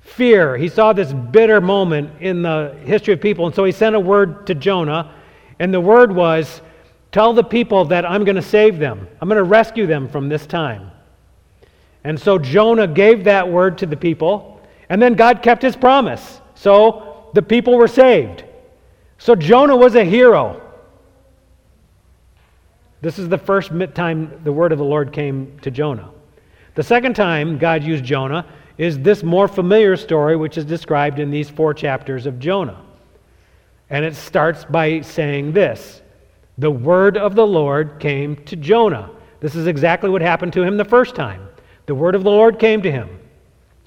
fear. 0.00 0.56
He 0.56 0.68
saw 0.68 0.92
this 0.92 1.12
bitter 1.12 1.60
moment 1.60 2.20
in 2.20 2.42
the 2.42 2.76
history 2.84 3.14
of 3.14 3.20
people. 3.20 3.46
And 3.46 3.54
so 3.54 3.64
he 3.64 3.72
sent 3.72 3.96
a 3.96 4.00
word 4.00 4.46
to 4.48 4.54
Jonah. 4.54 5.14
And 5.58 5.72
the 5.72 5.80
word 5.80 6.14
was, 6.14 6.60
Tell 7.12 7.32
the 7.32 7.42
people 7.44 7.86
that 7.86 8.08
I'm 8.08 8.24
going 8.24 8.36
to 8.36 8.42
save 8.42 8.78
them. 8.78 9.08
I'm 9.20 9.28
going 9.28 9.36
to 9.36 9.42
rescue 9.42 9.86
them 9.86 10.08
from 10.08 10.28
this 10.28 10.46
time. 10.46 10.92
And 12.04 12.18
so 12.18 12.38
Jonah 12.38 12.86
gave 12.86 13.24
that 13.24 13.48
word 13.48 13.78
to 13.78 13.86
the 13.86 13.96
people. 13.96 14.60
And 14.88 15.02
then 15.02 15.14
God 15.14 15.42
kept 15.42 15.62
his 15.62 15.76
promise. 15.76 16.40
So 16.54 17.30
the 17.34 17.42
people 17.42 17.76
were 17.76 17.88
saved. 17.88 18.44
So 19.18 19.34
Jonah 19.34 19.76
was 19.76 19.96
a 19.96 20.04
hero. 20.04 20.62
This 23.00 23.18
is 23.18 23.28
the 23.28 23.38
first 23.38 23.70
time 23.94 24.40
the 24.44 24.52
word 24.52 24.72
of 24.72 24.78
the 24.78 24.84
Lord 24.84 25.12
came 25.12 25.58
to 25.62 25.70
Jonah. 25.70 26.10
The 26.80 26.84
second 26.84 27.12
time 27.12 27.58
God 27.58 27.84
used 27.84 28.04
Jonah 28.04 28.46
is 28.78 28.98
this 28.98 29.22
more 29.22 29.46
familiar 29.46 29.98
story, 29.98 30.34
which 30.34 30.56
is 30.56 30.64
described 30.64 31.18
in 31.18 31.30
these 31.30 31.50
four 31.50 31.74
chapters 31.74 32.24
of 32.24 32.38
Jonah. 32.38 32.80
And 33.90 34.02
it 34.02 34.16
starts 34.16 34.64
by 34.64 35.02
saying 35.02 35.52
this 35.52 36.00
The 36.56 36.70
word 36.70 37.18
of 37.18 37.34
the 37.34 37.46
Lord 37.46 38.00
came 38.00 38.34
to 38.46 38.56
Jonah. 38.56 39.10
This 39.40 39.54
is 39.54 39.66
exactly 39.66 40.08
what 40.08 40.22
happened 40.22 40.54
to 40.54 40.62
him 40.62 40.78
the 40.78 40.86
first 40.86 41.14
time. 41.14 41.46
The 41.84 41.94
word 41.94 42.14
of 42.14 42.24
the 42.24 42.30
Lord 42.30 42.58
came 42.58 42.80
to 42.80 42.90
him. 42.90 43.10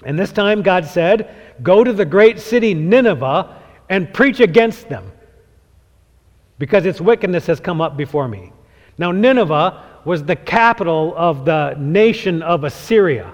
And 0.04 0.16
this 0.16 0.30
time 0.30 0.62
God 0.62 0.86
said, 0.86 1.34
Go 1.64 1.82
to 1.82 1.92
the 1.92 2.04
great 2.04 2.38
city 2.38 2.74
Nineveh 2.74 3.60
and 3.88 4.14
preach 4.14 4.38
against 4.38 4.88
them, 4.88 5.10
because 6.60 6.86
its 6.86 7.00
wickedness 7.00 7.46
has 7.46 7.58
come 7.58 7.80
up 7.80 7.96
before 7.96 8.28
me. 8.28 8.52
Now, 8.98 9.10
Nineveh 9.10 9.82
was 10.04 10.24
the 10.24 10.36
capital 10.36 11.14
of 11.16 11.44
the 11.44 11.74
nation 11.78 12.42
of 12.42 12.64
Assyria. 12.64 13.32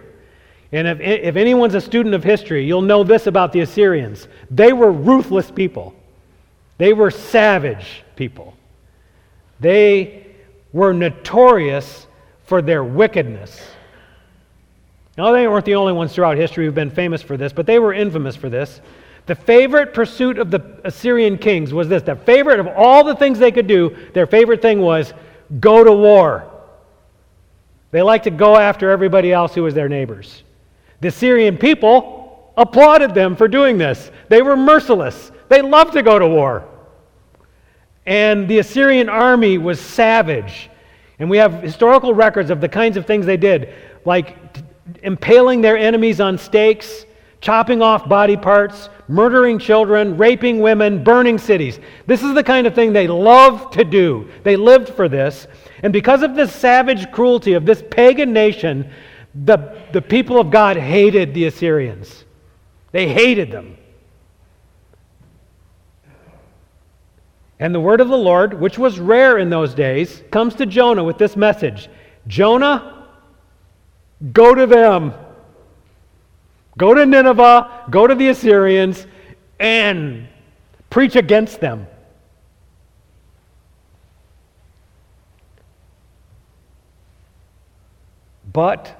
And 0.73 0.87
if, 0.87 1.01
if 1.01 1.37
anyone's 1.37 1.75
a 1.75 1.81
student 1.81 2.15
of 2.15 2.23
history, 2.23 2.65
you'll 2.65 2.83
know 2.83 3.03
this 3.03 3.27
about 3.27 3.53
the 3.53 3.61
Assyrians. 3.61 4.29
They 4.51 4.73
were 4.73 4.93
ruthless 4.93 5.51
people, 5.51 5.95
they 6.79 6.93
were 6.93 7.11
savage 7.11 8.05
people. 8.17 8.55
They 9.59 10.27
were 10.73 10.95
notorious 10.95 12.07
for 12.45 12.63
their 12.63 12.83
wickedness. 12.83 13.61
Now, 15.19 15.33
they 15.33 15.47
weren't 15.47 15.67
the 15.67 15.75
only 15.75 15.93
ones 15.93 16.15
throughout 16.15 16.39
history 16.39 16.65
who've 16.65 16.75
been 16.75 16.91
famous 16.91 17.21
for 17.21 17.37
this, 17.37 17.53
but 17.53 17.67
they 17.67 17.79
were 17.79 17.93
infamous 17.93 18.37
for 18.37 18.49
this. 18.49 18.81
The 19.27 19.35
favorite 19.35 19.93
pursuit 19.93 20.39
of 20.39 20.51
the 20.51 20.81
Assyrian 20.83 21.37
kings 21.37 21.75
was 21.75 21.89
this 21.89 22.03
the 22.03 22.17
favorite 22.17 22.59
of 22.59 22.69
all 22.69 23.05
the 23.05 23.15
things 23.15 23.39
they 23.39 23.53
could 23.53 23.67
do, 23.67 23.95
their 24.15 24.27
favorite 24.27 24.63
thing 24.63 24.81
was 24.81 25.13
go 25.61 25.85
to 25.85 25.93
war. 25.93 26.51
They 27.91 28.03
liked 28.03 28.25
to 28.25 28.31
go 28.31 28.57
after 28.57 28.91
everybody 28.91 29.33
else 29.33 29.55
who 29.55 29.63
was 29.63 29.75
their 29.75 29.89
neighbors. 29.89 30.43
The 31.01 31.09
Assyrian 31.09 31.59
people 31.59 32.53
applauded 32.57 33.15
them 33.15 33.37
for 33.37 33.49
doing 33.49 33.79
this. 33.79 34.11
They 34.29 34.43
were 34.43 34.57
merciless, 34.57 35.33
they 35.49 35.63
loved 35.63 35.95
to 35.95 36.03
go 36.03 36.19
to 36.19 36.27
war. 36.27 36.67
And 38.07 38.49
the 38.49 38.59
Assyrian 38.59 39.09
army 39.09 39.59
was 39.59 39.81
savage. 39.81 40.71
And 41.19 41.29
we 41.29 41.37
have 41.37 41.63
historical 41.63 42.15
records 42.15 42.51
of 42.51 42.61
the 42.61 42.69
kinds 42.69 42.97
of 42.97 43.07
things 43.07 43.27
they 43.27 43.37
did, 43.37 43.75
like 44.05 44.37
impaling 45.03 45.61
their 45.61 45.77
enemies 45.77 46.21
on 46.21 46.39
stakes, 46.39 47.05
chopping 47.41 47.83
off 47.83 48.09
body 48.09 48.37
parts, 48.37 48.89
murdering 49.11 49.59
children, 49.59 50.17
raping 50.17 50.61
women, 50.61 51.03
burning 51.03 51.37
cities. 51.37 51.81
This 52.07 52.23
is 52.23 52.33
the 52.35 52.45
kind 52.45 52.67
of 52.67 52.75
thing 52.75 52.93
they 52.93 53.09
loved 53.09 53.75
to 53.75 53.85
do. 53.85 54.31
They 54.45 54.57
lived 54.57 54.89
for 54.91 55.09
this. 55.09 55.49
And 55.83 55.93
because 55.93 56.23
of 56.23 56.37
this 56.37 56.55
savage 56.55 57.11
cruelty 57.11 57.55
of 57.55 57.67
this 57.67 57.83
pagan 57.91 58.33
nation, 58.33 58.91
the, 59.35 59.77
the 59.93 60.01
people 60.01 60.39
of 60.39 60.51
God 60.51 60.77
hated 60.77 61.35
the 61.35 61.47
Assyrians. 61.47 62.25
They 62.93 63.09
hated 63.09 63.51
them. 63.51 63.77
And 67.59 67.75
the 67.75 67.81
word 67.81 68.01
of 68.01 68.09
the 68.09 68.17
Lord, 68.17 68.55
which 68.55 68.79
was 68.79 68.99
rare 68.99 69.39
in 69.39 69.51
those 69.51 69.75
days, 69.75 70.23
comes 70.31 70.55
to 70.55 70.67
Jonah 70.67 71.05
with 71.05 71.19
this 71.19 71.37
message 71.37 71.89
Jonah, 72.27 73.09
go 74.33 74.55
to 74.55 74.67
them. 74.67 75.15
Go 76.81 76.95
to 76.95 77.05
Nineveh, 77.05 77.85
go 77.91 78.07
to 78.07 78.15
the 78.15 78.29
Assyrians, 78.29 79.07
and 79.59 80.27
preach 80.89 81.15
against 81.15 81.61
them. 81.61 81.87
But 88.51 88.97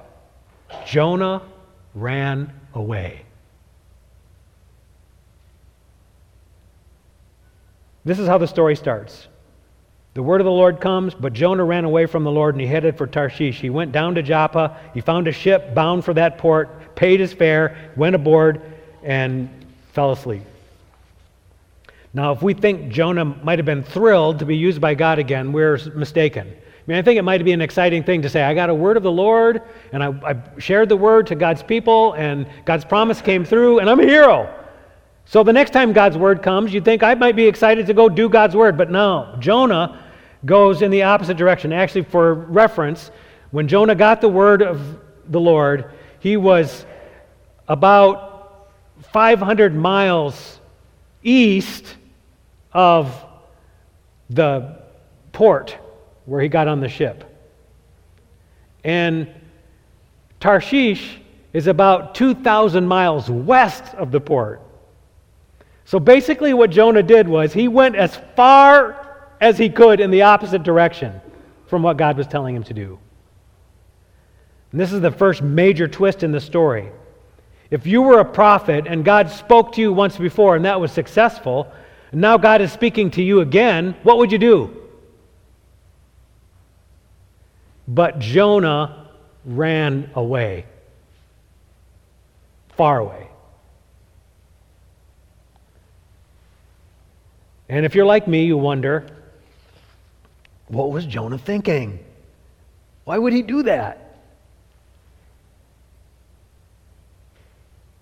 Jonah 0.85 1.41
ran 1.95 2.53
away. 2.75 3.25
This 8.05 8.19
is 8.19 8.27
how 8.27 8.37
the 8.37 8.47
story 8.47 8.75
starts. 8.75 9.27
The 10.13 10.21
word 10.21 10.41
of 10.41 10.45
the 10.45 10.51
Lord 10.51 10.81
comes, 10.81 11.13
but 11.13 11.31
Jonah 11.31 11.63
ran 11.63 11.85
away 11.85 12.05
from 12.05 12.25
the 12.25 12.31
Lord 12.31 12.53
and 12.53 12.61
he 12.61 12.67
headed 12.67 12.97
for 12.97 13.07
Tarshish. 13.07 13.61
He 13.61 13.69
went 13.69 13.93
down 13.93 14.15
to 14.15 14.21
Joppa. 14.21 14.77
He 14.93 14.99
found 14.99 15.27
a 15.29 15.31
ship 15.31 15.73
bound 15.73 16.03
for 16.03 16.13
that 16.15 16.37
port, 16.37 16.95
paid 16.95 17.21
his 17.21 17.31
fare, 17.31 17.77
went 17.95 18.15
aboard, 18.15 18.61
and 19.03 19.49
fell 19.93 20.11
asleep. 20.11 20.43
Now, 22.13 22.33
if 22.33 22.41
we 22.41 22.53
think 22.53 22.91
Jonah 22.91 23.23
might 23.23 23.57
have 23.57 23.65
been 23.65 23.83
thrilled 23.83 24.39
to 24.39 24.45
be 24.45 24.57
used 24.57 24.81
by 24.81 24.95
God 24.95 25.17
again, 25.17 25.53
we're 25.53 25.79
mistaken. 25.95 26.45
I 26.49 26.83
mean, 26.87 26.97
I 26.97 27.01
think 27.03 27.17
it 27.17 27.21
might 27.21 27.41
be 27.45 27.53
an 27.53 27.61
exciting 27.61 28.03
thing 28.03 28.23
to 28.23 28.29
say, 28.29 28.43
I 28.43 28.53
got 28.53 28.69
a 28.69 28.75
word 28.75 28.97
of 28.97 29.03
the 29.03 29.11
Lord, 29.11 29.61
and 29.93 30.03
I, 30.03 30.09
I 30.31 30.59
shared 30.59 30.89
the 30.89 30.97
word 30.97 31.27
to 31.27 31.35
God's 31.35 31.63
people, 31.63 32.13
and 32.13 32.45
God's 32.65 32.83
promise 32.83 33.21
came 33.21 33.45
through, 33.45 33.79
and 33.79 33.89
I'm 33.89 33.99
a 34.01 34.05
hero. 34.05 34.53
So 35.25 35.43
the 35.43 35.53
next 35.53 35.71
time 35.71 35.93
God's 35.93 36.17
word 36.17 36.43
comes, 36.43 36.73
you'd 36.73 36.83
think 36.83 37.03
I 37.03 37.13
might 37.13 37.37
be 37.37 37.45
excited 37.45 37.87
to 37.87 37.93
go 37.93 38.09
do 38.09 38.27
God's 38.27 38.55
word. 38.55 38.77
But 38.77 38.91
no, 38.91 39.33
Jonah 39.39 40.00
goes 40.45 40.81
in 40.81 40.91
the 40.91 41.03
opposite 41.03 41.37
direction. 41.37 41.71
Actually, 41.73 42.03
for 42.03 42.33
reference, 42.33 43.11
when 43.51 43.67
Jonah 43.67 43.95
got 43.95 44.21
the 44.21 44.29
word 44.29 44.61
of 44.61 44.99
the 45.27 45.39
Lord, 45.39 45.91
he 46.19 46.37
was 46.37 46.85
about 47.67 48.71
500 49.11 49.75
miles 49.75 50.59
east 51.23 51.95
of 52.73 53.13
the 54.29 54.81
port 55.31 55.77
where 56.25 56.41
he 56.41 56.47
got 56.47 56.67
on 56.67 56.79
the 56.79 56.89
ship. 56.89 57.23
And 58.83 59.27
Tarshish 60.39 61.19
is 61.53 61.67
about 61.67 62.15
2,000 62.15 62.85
miles 62.87 63.29
west 63.29 63.83
of 63.95 64.11
the 64.11 64.19
port. 64.19 64.61
So 65.85 65.99
basically, 65.99 66.53
what 66.53 66.69
Jonah 66.69 67.03
did 67.03 67.27
was 67.27 67.51
he 67.51 67.67
went 67.67 67.95
as 67.95 68.17
far 68.35 69.10
as 69.41 69.57
he 69.57 69.69
could 69.69 69.99
in 69.99 70.11
the 70.11 70.21
opposite 70.21 70.61
direction 70.61 71.19
from 71.65 71.81
what 71.81 71.97
God 71.97 72.15
was 72.15 72.27
telling 72.27 72.55
him 72.55 72.63
to 72.63 72.73
do. 72.73 72.99
And 74.71 74.79
this 74.79 74.93
is 74.93 75.01
the 75.01 75.11
first 75.11 75.41
major 75.41 75.87
twist 75.87 76.23
in 76.23 76.31
the 76.31 76.39
story. 76.39 76.91
If 77.71 77.87
you 77.87 78.03
were 78.03 78.19
a 78.19 78.25
prophet 78.25 78.85
and 78.87 79.03
God 79.03 79.29
spoke 79.29 79.73
to 79.73 79.81
you 79.81 79.91
once 79.91 80.17
before 80.17 80.55
and 80.55 80.63
that 80.65 80.79
was 80.79 80.91
successful, 80.91 81.71
and 82.11 82.21
now 82.21 82.37
God 82.37 82.61
is 82.61 82.71
speaking 82.71 83.09
to 83.11 83.23
you 83.23 83.41
again, 83.41 83.95
what 84.03 84.17
would 84.19 84.31
you 84.31 84.37
do? 84.37 84.77
But 87.87 88.19
Jonah 88.19 89.09
ran 89.43 90.11
away, 90.13 90.65
far 92.77 92.99
away. 92.99 93.27
And 97.67 97.85
if 97.85 97.95
you're 97.95 98.05
like 98.05 98.27
me, 98.27 98.43
you 98.43 98.57
wonder, 98.57 99.07
what 100.71 100.91
was 100.91 101.05
Jonah 101.05 101.37
thinking? 101.37 101.99
Why 103.03 103.17
would 103.17 103.33
he 103.33 103.41
do 103.41 103.63
that? 103.63 104.19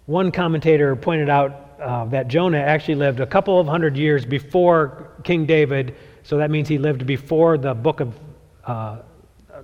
One 0.06 0.32
commentator 0.32 0.96
pointed 0.96 1.30
out 1.30 1.70
uh, 1.80 2.06
that 2.06 2.28
Jonah 2.28 2.60
actually 2.60 2.96
lived 2.96 3.20
a 3.20 3.28
couple 3.28 3.60
of 3.60 3.68
hundred 3.68 3.96
years 3.96 4.26
before 4.26 5.12
King 5.24 5.46
David, 5.46 5.96
so 6.24 6.38
that 6.38 6.52
means 6.52 6.68
he 6.68 6.78
lived 6.78 7.06
before 7.06 7.58
the 7.58 7.74
book 7.74 8.00
of, 8.00 8.20
uh, 8.66 8.98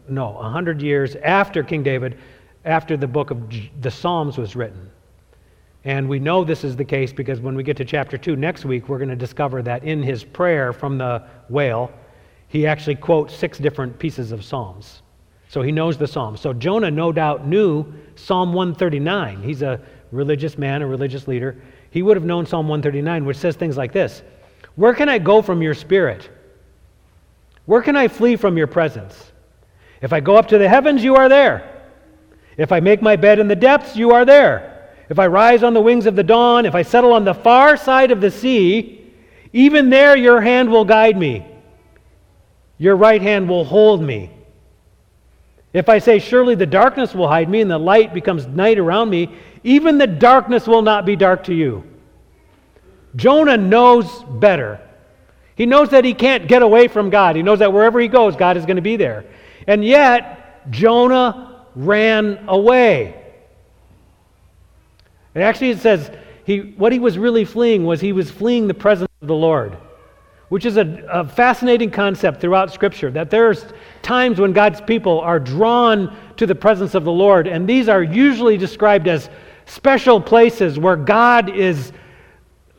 no, 0.07 0.37
a 0.37 0.49
hundred 0.49 0.81
years 0.81 1.15
after 1.17 1.63
King 1.63 1.83
David, 1.83 2.17
after 2.63 2.97
the 2.97 3.07
book 3.07 3.31
of 3.31 3.49
J- 3.49 3.71
the 3.81 3.91
Psalms 3.91 4.37
was 4.37 4.55
written. 4.55 4.89
And 5.83 6.09
we 6.09 6.17
know 6.17 6.43
this 6.43 6.63
is 6.63 6.75
the 6.75 6.85
case 6.85 7.13
because 7.13 7.39
when 7.39 7.55
we 7.55 7.61
get 7.61 7.77
to 7.77 7.85
chapter 7.85 8.17
2 8.17 8.35
next 8.35 8.65
week, 8.65 8.89
we're 8.89 8.97
going 8.97 9.09
to 9.09 9.15
discover 9.15 9.61
that 9.61 9.83
in 9.83 10.01
his 10.01 10.23
prayer 10.23 10.73
from 10.73 10.97
the 10.97 11.23
whale, 11.49 11.91
he 12.55 12.65
actually 12.65 12.95
quotes 12.95 13.35
six 13.35 13.57
different 13.57 13.99
pieces 13.99 14.31
of 14.31 14.41
Psalms. 14.41 15.01
So 15.49 15.61
he 15.61 15.73
knows 15.73 15.97
the 15.97 16.07
Psalms. 16.07 16.39
So 16.39 16.53
Jonah, 16.53 16.89
no 16.89 17.11
doubt, 17.11 17.45
knew 17.45 17.85
Psalm 18.15 18.53
139. 18.53 19.43
He's 19.43 19.61
a 19.61 19.81
religious 20.13 20.57
man, 20.57 20.81
a 20.81 20.87
religious 20.87 21.27
leader. 21.27 21.61
He 21.91 22.01
would 22.01 22.15
have 22.15 22.23
known 22.23 22.45
Psalm 22.45 22.69
139, 22.69 23.25
which 23.25 23.35
says 23.35 23.57
things 23.57 23.75
like 23.75 23.91
this 23.91 24.23
Where 24.75 24.93
can 24.93 25.09
I 25.09 25.19
go 25.19 25.41
from 25.41 25.61
your 25.61 25.73
spirit? 25.73 26.29
Where 27.65 27.81
can 27.81 27.97
I 27.97 28.07
flee 28.07 28.37
from 28.37 28.57
your 28.57 28.67
presence? 28.67 29.33
If 30.01 30.13
I 30.13 30.21
go 30.21 30.37
up 30.37 30.47
to 30.47 30.57
the 30.57 30.69
heavens, 30.69 31.03
you 31.03 31.17
are 31.17 31.27
there. 31.27 31.83
If 32.55 32.71
I 32.71 32.79
make 32.79 33.01
my 33.01 33.17
bed 33.17 33.37
in 33.37 33.49
the 33.49 33.55
depths, 33.57 33.97
you 33.97 34.11
are 34.11 34.23
there. 34.23 34.93
If 35.09 35.19
I 35.19 35.27
rise 35.27 35.61
on 35.61 35.73
the 35.73 35.81
wings 35.81 36.05
of 36.05 36.15
the 36.15 36.23
dawn, 36.23 36.65
if 36.65 36.73
I 36.73 36.83
settle 36.83 37.11
on 37.11 37.25
the 37.25 37.33
far 37.33 37.75
side 37.75 38.11
of 38.11 38.21
the 38.21 38.31
sea, 38.31 39.11
even 39.51 39.89
there 39.89 40.15
your 40.15 40.39
hand 40.39 40.71
will 40.71 40.85
guide 40.85 41.17
me. 41.17 41.45
Your 42.77 42.95
right 42.95 43.21
hand 43.21 43.47
will 43.47 43.63
hold 43.63 44.01
me. 44.01 44.31
If 45.73 45.89
I 45.89 45.99
say, 45.99 46.19
Surely 46.19 46.55
the 46.55 46.65
darkness 46.65 47.13
will 47.13 47.27
hide 47.27 47.49
me, 47.49 47.61
and 47.61 47.69
the 47.69 47.77
light 47.77 48.13
becomes 48.13 48.47
night 48.47 48.79
around 48.79 49.09
me, 49.09 49.35
even 49.63 49.97
the 49.97 50.07
darkness 50.07 50.67
will 50.67 50.81
not 50.81 51.05
be 51.05 51.15
dark 51.15 51.43
to 51.45 51.53
you. 51.53 51.83
Jonah 53.15 53.57
knows 53.57 54.23
better. 54.23 54.79
He 55.55 55.65
knows 55.65 55.89
that 55.89 56.03
he 56.03 56.13
can't 56.13 56.47
get 56.47 56.61
away 56.61 56.87
from 56.87 57.09
God. 57.09 57.35
He 57.35 57.43
knows 57.43 57.59
that 57.59 57.71
wherever 57.71 57.99
he 57.99 58.07
goes, 58.07 58.35
God 58.35 58.57
is 58.57 58.65
going 58.65 58.75
to 58.75 58.81
be 58.81 58.97
there. 58.97 59.25
And 59.67 59.83
yet, 59.83 60.69
Jonah 60.69 61.65
ran 61.75 62.45
away. 62.47 63.21
And 65.33 65.43
actually, 65.43 65.71
it 65.71 65.79
says 65.79 66.11
he, 66.45 66.59
what 66.59 66.91
he 66.91 66.99
was 66.99 67.17
really 67.17 67.45
fleeing 67.45 67.85
was 67.85 68.01
he 68.01 68.13
was 68.13 68.29
fleeing 68.29 68.67
the 68.67 68.73
presence 68.73 69.09
of 69.21 69.27
the 69.27 69.35
Lord, 69.35 69.77
which 70.49 70.65
is 70.65 70.77
a, 70.77 71.03
a 71.11 71.27
fascinating 71.27 71.89
concept 71.89 72.39
throughout 72.39 72.71
Scripture. 72.71 73.11
That 73.11 73.29
there's 73.29 73.65
times 74.01 74.39
when 74.39 74.53
God's 74.53 74.81
people 74.81 75.19
are 75.19 75.39
drawn 75.39 76.15
to 76.37 76.45
the 76.45 76.55
presence 76.55 76.95
of 76.95 77.03
the 77.03 77.11
Lord, 77.11 77.47
and 77.47 77.67
these 77.67 77.89
are 77.89 78.03
usually 78.03 78.57
described 78.57 79.07
as 79.07 79.29
special 79.65 80.21
places 80.21 80.77
where 80.77 80.95
God 80.95 81.49
is 81.49 81.91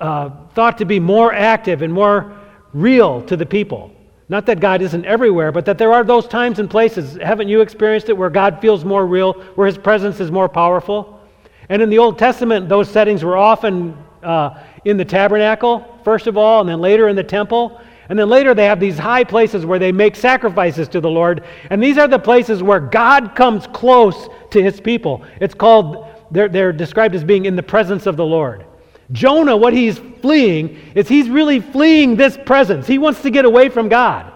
uh, 0.01 0.31
thought 0.55 0.79
to 0.79 0.85
be 0.85 1.01
more 1.01 1.33
active 1.33 1.83
and 1.83 1.93
more 1.93 2.37
real 2.73 3.23
to 3.23 3.37
the 3.37 3.47
people. 3.47 3.93
Not 4.29 4.47
that 4.47 4.61
God 4.61 4.83
isn't 4.83 5.05
everywhere, 5.05 5.53
but 5.53 5.64
that 5.67 5.79
there 5.79 5.93
are 5.93 6.05
those 6.05 6.27
times 6.27 6.59
and 6.59 6.69
places, 6.69 7.17
haven't 7.23 7.49
you 7.49 7.61
experienced 7.61 8.09
it, 8.09 8.17
where 8.17 8.31
God 8.31 8.61
feels 8.61 8.85
more 8.85 9.07
real, 9.07 9.35
where 9.55 9.67
His 9.67 9.79
presence 9.79 10.21
is 10.21 10.31
more 10.31 10.49
powerful? 10.49 11.21
And 11.69 11.81
in 11.81 11.91
the 11.91 11.99
Old 11.99 12.19
Testament, 12.19 12.69
those 12.69 12.88
settings 12.91 13.25
were 13.25 13.37
often 13.37 13.97
uh, 14.27 14.59
in 14.85 14.97
the 14.97 15.05
tabernacle, 15.05 15.99
first 16.05 16.27
of 16.27 16.37
all, 16.37 16.61
and 16.61 16.69
then 16.69 16.81
later 16.81 17.09
in 17.09 17.17
the 17.17 17.25
temple. 17.25 17.81
And 18.09 18.19
then 18.19 18.29
later 18.29 18.55
they 18.55 18.67
have 18.67 18.79
these 18.79 18.99
high 18.99 19.25
places 19.25 19.65
where 19.65 19.79
they 19.79 19.93
make 19.93 20.15
sacrifices 20.17 20.89
to 20.89 21.01
the 21.01 21.11
Lord. 21.11 21.45
And 21.71 21.83
these 21.83 21.99
are 21.99 22.09
the 22.09 22.19
places 22.19 22.62
where 22.62 22.81
God 22.81 23.35
comes 23.35 23.67
close 23.69 24.29
to 24.51 24.62
his 24.62 24.81
people. 24.81 25.25
It's 25.41 25.55
called, 25.55 26.07
they're, 26.31 26.49
they're 26.49 26.73
described 26.73 27.15
as 27.15 27.25
being 27.25 27.47
in 27.47 27.57
the 27.57 27.62
presence 27.62 28.07
of 28.07 28.17
the 28.17 28.25
Lord. 28.25 28.65
Jonah, 29.12 29.57
what 29.57 29.73
he's 29.73 29.99
fleeing 30.21 30.79
is 30.95 31.09
he's 31.09 31.29
really 31.29 31.61
fleeing 31.61 32.17
this 32.17 32.37
presence. 32.45 32.87
He 32.87 32.99
wants 32.99 33.23
to 33.23 33.31
get 33.31 33.45
away 33.45 33.69
from 33.69 33.89
God. 33.89 34.33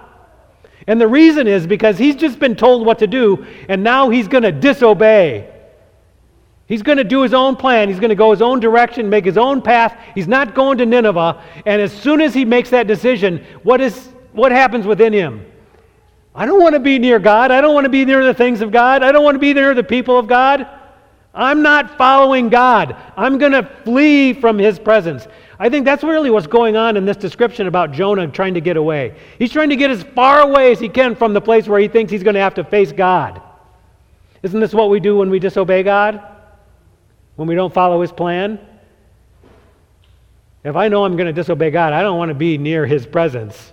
And 0.86 1.00
the 1.00 1.08
reason 1.08 1.46
is 1.46 1.66
because 1.66 1.98
he's 1.98 2.16
just 2.16 2.38
been 2.38 2.56
told 2.56 2.86
what 2.86 2.98
to 3.00 3.06
do, 3.06 3.46
and 3.68 3.82
now 3.84 4.08
he's 4.08 4.28
going 4.28 4.44
to 4.44 4.52
disobey. 4.52 5.59
He's 6.70 6.82
going 6.82 6.98
to 6.98 7.04
do 7.04 7.22
his 7.22 7.34
own 7.34 7.56
plan. 7.56 7.88
He's 7.88 7.98
going 7.98 8.10
to 8.10 8.14
go 8.14 8.30
his 8.30 8.40
own 8.40 8.60
direction, 8.60 9.10
make 9.10 9.24
his 9.24 9.36
own 9.36 9.60
path. 9.60 9.98
He's 10.14 10.28
not 10.28 10.54
going 10.54 10.78
to 10.78 10.86
Nineveh. 10.86 11.42
And 11.66 11.82
as 11.82 11.92
soon 11.92 12.20
as 12.20 12.32
he 12.32 12.44
makes 12.44 12.70
that 12.70 12.86
decision, 12.86 13.44
what, 13.64 13.80
is, 13.80 14.10
what 14.30 14.52
happens 14.52 14.86
within 14.86 15.12
him? 15.12 15.44
I 16.32 16.46
don't 16.46 16.62
want 16.62 16.74
to 16.74 16.80
be 16.80 17.00
near 17.00 17.18
God. 17.18 17.50
I 17.50 17.60
don't 17.60 17.74
want 17.74 17.86
to 17.86 17.90
be 17.90 18.04
near 18.04 18.24
the 18.24 18.32
things 18.32 18.60
of 18.60 18.70
God. 18.70 19.02
I 19.02 19.10
don't 19.10 19.24
want 19.24 19.34
to 19.34 19.40
be 19.40 19.52
near 19.52 19.74
the 19.74 19.82
people 19.82 20.16
of 20.16 20.28
God. 20.28 20.64
I'm 21.34 21.60
not 21.60 21.98
following 21.98 22.50
God. 22.50 22.94
I'm 23.16 23.36
going 23.36 23.50
to 23.50 23.68
flee 23.84 24.32
from 24.32 24.56
his 24.56 24.78
presence. 24.78 25.26
I 25.58 25.70
think 25.70 25.84
that's 25.84 26.04
really 26.04 26.30
what's 26.30 26.46
going 26.46 26.76
on 26.76 26.96
in 26.96 27.04
this 27.04 27.16
description 27.16 27.66
about 27.66 27.90
Jonah 27.90 28.28
trying 28.28 28.54
to 28.54 28.60
get 28.60 28.76
away. 28.76 29.16
He's 29.40 29.50
trying 29.50 29.70
to 29.70 29.76
get 29.76 29.90
as 29.90 30.04
far 30.04 30.42
away 30.42 30.70
as 30.70 30.78
he 30.78 30.88
can 30.88 31.16
from 31.16 31.34
the 31.34 31.40
place 31.40 31.66
where 31.66 31.80
he 31.80 31.88
thinks 31.88 32.12
he's 32.12 32.22
going 32.22 32.34
to 32.34 32.40
have 32.40 32.54
to 32.54 32.62
face 32.62 32.92
God. 32.92 33.42
Isn't 34.44 34.60
this 34.60 34.72
what 34.72 34.88
we 34.88 35.00
do 35.00 35.16
when 35.16 35.30
we 35.30 35.40
disobey 35.40 35.82
God? 35.82 36.36
When 37.36 37.48
we 37.48 37.54
don't 37.54 37.72
follow 37.72 38.00
his 38.00 38.12
plan? 38.12 38.58
If 40.62 40.76
I 40.76 40.88
know 40.88 41.04
I'm 41.04 41.16
going 41.16 41.26
to 41.26 41.32
disobey 41.32 41.70
God, 41.70 41.92
I 41.92 42.02
don't 42.02 42.18
want 42.18 42.28
to 42.28 42.34
be 42.34 42.58
near 42.58 42.84
his 42.84 43.06
presence. 43.06 43.72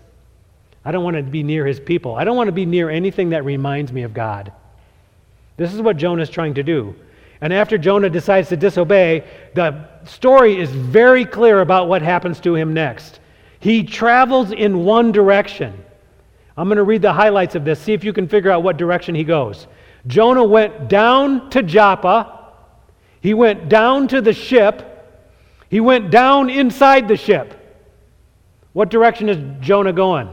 I 0.86 0.92
don't 0.92 1.04
want 1.04 1.18
to 1.18 1.24
be 1.24 1.44
near 1.44 1.66
his 1.66 1.80
people. 1.80 2.16
I 2.16 2.24
don't 2.24 2.38
want 2.38 2.48
to 2.48 2.54
be 2.54 2.66
near 2.66 2.90
anything 2.90 3.32
that 3.32 3.44
reminds 3.44 3.92
me 3.92 4.04
of 4.04 4.14
God. 4.14 4.54
This 5.58 5.74
is 5.74 5.82
what 5.82 5.98
Jonah 5.98 6.22
is 6.22 6.30
trying 6.30 6.54
to 6.54 6.64
do. 6.64 6.96
And 7.42 7.52
after 7.52 7.78
Jonah 7.78 8.10
decides 8.10 8.50
to 8.50 8.58
disobey, 8.58 9.26
the 9.54 9.88
story 10.06 10.60
is 10.60 10.72
very 10.72 11.26
clear 11.26 11.60
about 11.62 11.90
what 11.90 12.02
happens 12.02 12.40
to 12.42 12.56
him 12.56 12.74
next. 12.74 13.20
He 13.60 13.84
travels 13.84 14.52
in 14.52 14.86
one 14.86 15.12
direction. 15.12 15.84
I'm 16.56 16.68
going 16.68 16.78
to 16.78 16.84
read 16.84 17.02
the 17.02 17.14
highlights 17.14 17.56
of 17.56 17.66
this, 17.66 17.80
see 17.80 17.94
if 17.94 18.04
you 18.04 18.14
can 18.14 18.28
figure 18.28 18.50
out 18.50 18.64
what 18.64 18.78
direction 18.78 19.14
he 19.14 19.24
goes. 19.24 19.68
Jonah 20.08 20.44
went 20.44 20.88
down 20.88 21.50
to 21.50 21.62
Joppa 21.62 22.37
he 23.22 23.34
went 23.34 23.70
down 23.70 24.08
to 24.10 24.22
the 24.22 24.34
ship. 24.34 24.84
He 25.70 25.80
went 25.80 26.12
down 26.12 26.50
inside 26.50 27.08
the 27.08 27.18
ship. 27.18 27.54
What 28.74 28.90
direction 28.90 29.28
is 29.28 29.38
Jonah 29.60 29.94
going? 29.94 30.30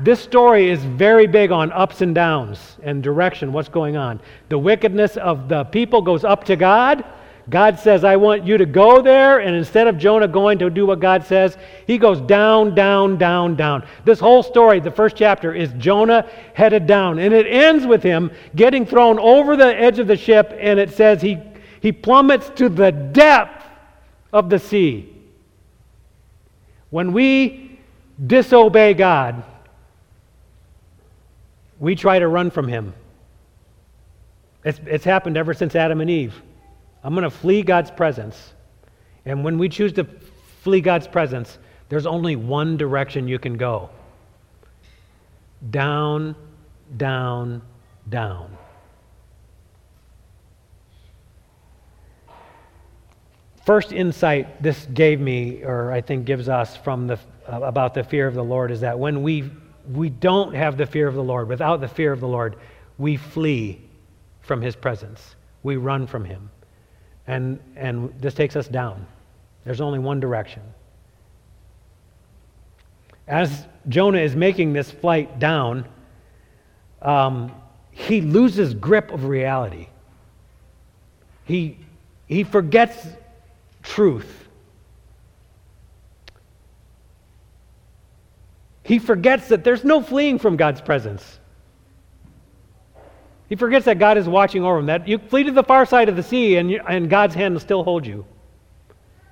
This 0.00 0.20
story 0.20 0.70
is 0.70 0.84
very 0.84 1.26
big 1.26 1.50
on 1.50 1.72
ups 1.72 2.02
and 2.02 2.14
downs 2.14 2.76
and 2.82 3.02
direction, 3.02 3.52
what's 3.52 3.68
going 3.68 3.96
on. 3.96 4.20
The 4.48 4.58
wickedness 4.58 5.16
of 5.16 5.48
the 5.48 5.64
people 5.64 6.02
goes 6.02 6.24
up 6.24 6.44
to 6.44 6.56
God. 6.56 7.04
God 7.50 7.78
says, 7.78 8.04
I 8.04 8.16
want 8.16 8.44
you 8.44 8.58
to 8.58 8.66
go 8.66 9.00
there. 9.00 9.38
And 9.38 9.56
instead 9.56 9.86
of 9.86 9.96
Jonah 9.96 10.28
going 10.28 10.58
to 10.58 10.68
do 10.68 10.86
what 10.86 11.00
God 11.00 11.24
says, 11.24 11.56
he 11.86 11.96
goes 11.96 12.20
down, 12.20 12.74
down, 12.74 13.16
down, 13.16 13.56
down. 13.56 13.86
This 14.04 14.20
whole 14.20 14.42
story, 14.42 14.80
the 14.80 14.90
first 14.90 15.16
chapter, 15.16 15.54
is 15.54 15.72
Jonah 15.78 16.28
headed 16.52 16.86
down. 16.86 17.18
And 17.18 17.32
it 17.32 17.46
ends 17.46 17.86
with 17.86 18.02
him 18.02 18.30
getting 18.54 18.84
thrown 18.84 19.18
over 19.18 19.56
the 19.56 19.74
edge 19.74 19.98
of 19.98 20.06
the 20.06 20.16
ship. 20.16 20.54
And 20.58 20.78
it 20.78 20.90
says 20.90 21.22
he, 21.22 21.38
he 21.80 21.90
plummets 21.90 22.50
to 22.56 22.68
the 22.68 22.92
depth 22.92 23.64
of 24.30 24.50
the 24.50 24.58
sea. 24.58 25.14
When 26.90 27.12
we 27.14 27.78
disobey 28.26 28.92
God, 28.92 29.42
we 31.78 31.94
try 31.94 32.18
to 32.18 32.28
run 32.28 32.50
from 32.50 32.68
him. 32.68 32.92
It's, 34.64 34.80
it's 34.84 35.04
happened 35.04 35.38
ever 35.38 35.54
since 35.54 35.74
Adam 35.74 36.02
and 36.02 36.10
Eve. 36.10 36.42
I'm 37.02 37.14
going 37.14 37.24
to 37.24 37.30
flee 37.30 37.62
God's 37.62 37.90
presence. 37.90 38.54
And 39.24 39.44
when 39.44 39.58
we 39.58 39.68
choose 39.68 39.92
to 39.94 40.04
flee 40.62 40.80
God's 40.80 41.06
presence, 41.06 41.58
there's 41.88 42.06
only 42.06 42.36
one 42.36 42.76
direction 42.76 43.28
you 43.28 43.38
can 43.38 43.56
go 43.56 43.90
down, 45.70 46.36
down, 46.96 47.62
down. 48.08 48.56
First 53.66 53.92
insight 53.92 54.62
this 54.62 54.86
gave 54.94 55.20
me, 55.20 55.62
or 55.62 55.92
I 55.92 56.00
think 56.00 56.24
gives 56.24 56.48
us 56.48 56.76
from 56.76 57.06
the, 57.06 57.18
about 57.46 57.92
the 57.92 58.02
fear 58.04 58.26
of 58.26 58.34
the 58.34 58.44
Lord, 58.44 58.70
is 58.70 58.80
that 58.80 58.98
when 58.98 59.22
we, 59.22 59.50
we 59.92 60.08
don't 60.08 60.54
have 60.54 60.78
the 60.78 60.86
fear 60.86 61.06
of 61.06 61.14
the 61.14 61.22
Lord, 61.22 61.48
without 61.48 61.80
the 61.80 61.88
fear 61.88 62.12
of 62.12 62.20
the 62.20 62.28
Lord, 62.28 62.56
we 62.96 63.16
flee 63.16 63.80
from 64.40 64.62
his 64.62 64.74
presence. 64.74 65.34
We 65.62 65.76
run 65.76 66.06
from 66.06 66.24
him. 66.24 66.50
And, 67.28 67.60
and 67.76 68.12
this 68.20 68.34
takes 68.34 68.56
us 68.56 68.66
down. 68.66 69.06
There's 69.64 69.82
only 69.82 69.98
one 69.98 70.18
direction. 70.18 70.62
As 73.28 73.66
Jonah 73.88 74.18
is 74.18 74.34
making 74.34 74.72
this 74.72 74.90
flight 74.90 75.38
down, 75.38 75.86
um, 77.02 77.52
he 77.90 78.22
loses 78.22 78.72
grip 78.72 79.12
of 79.12 79.26
reality. 79.26 79.88
He, 81.44 81.78
he 82.26 82.44
forgets 82.44 83.06
truth. 83.82 84.48
He 88.84 88.98
forgets 88.98 89.48
that 89.48 89.64
there's 89.64 89.84
no 89.84 90.00
fleeing 90.00 90.38
from 90.38 90.56
God's 90.56 90.80
presence. 90.80 91.37
He 93.48 93.56
forgets 93.56 93.86
that 93.86 93.98
God 93.98 94.18
is 94.18 94.28
watching 94.28 94.64
over 94.64 94.78
him, 94.78 94.86
that 94.86 95.08
you 95.08 95.18
flee 95.18 95.44
to 95.44 95.52
the 95.52 95.62
far 95.62 95.86
side 95.86 96.08
of 96.08 96.16
the 96.16 96.22
sea 96.22 96.56
and, 96.56 96.70
you, 96.70 96.80
and 96.86 97.08
God's 97.08 97.34
hand 97.34 97.54
will 97.54 97.60
still 97.60 97.82
hold 97.82 98.06
you. 98.06 98.26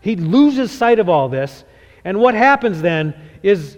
He 0.01 0.17
loses 0.17 0.71
sight 0.71 0.99
of 0.99 1.09
all 1.09 1.29
this. 1.29 1.65
And 2.05 2.19
what 2.19 2.35
happens 2.35 2.81
then 2.81 3.15
is 3.43 3.77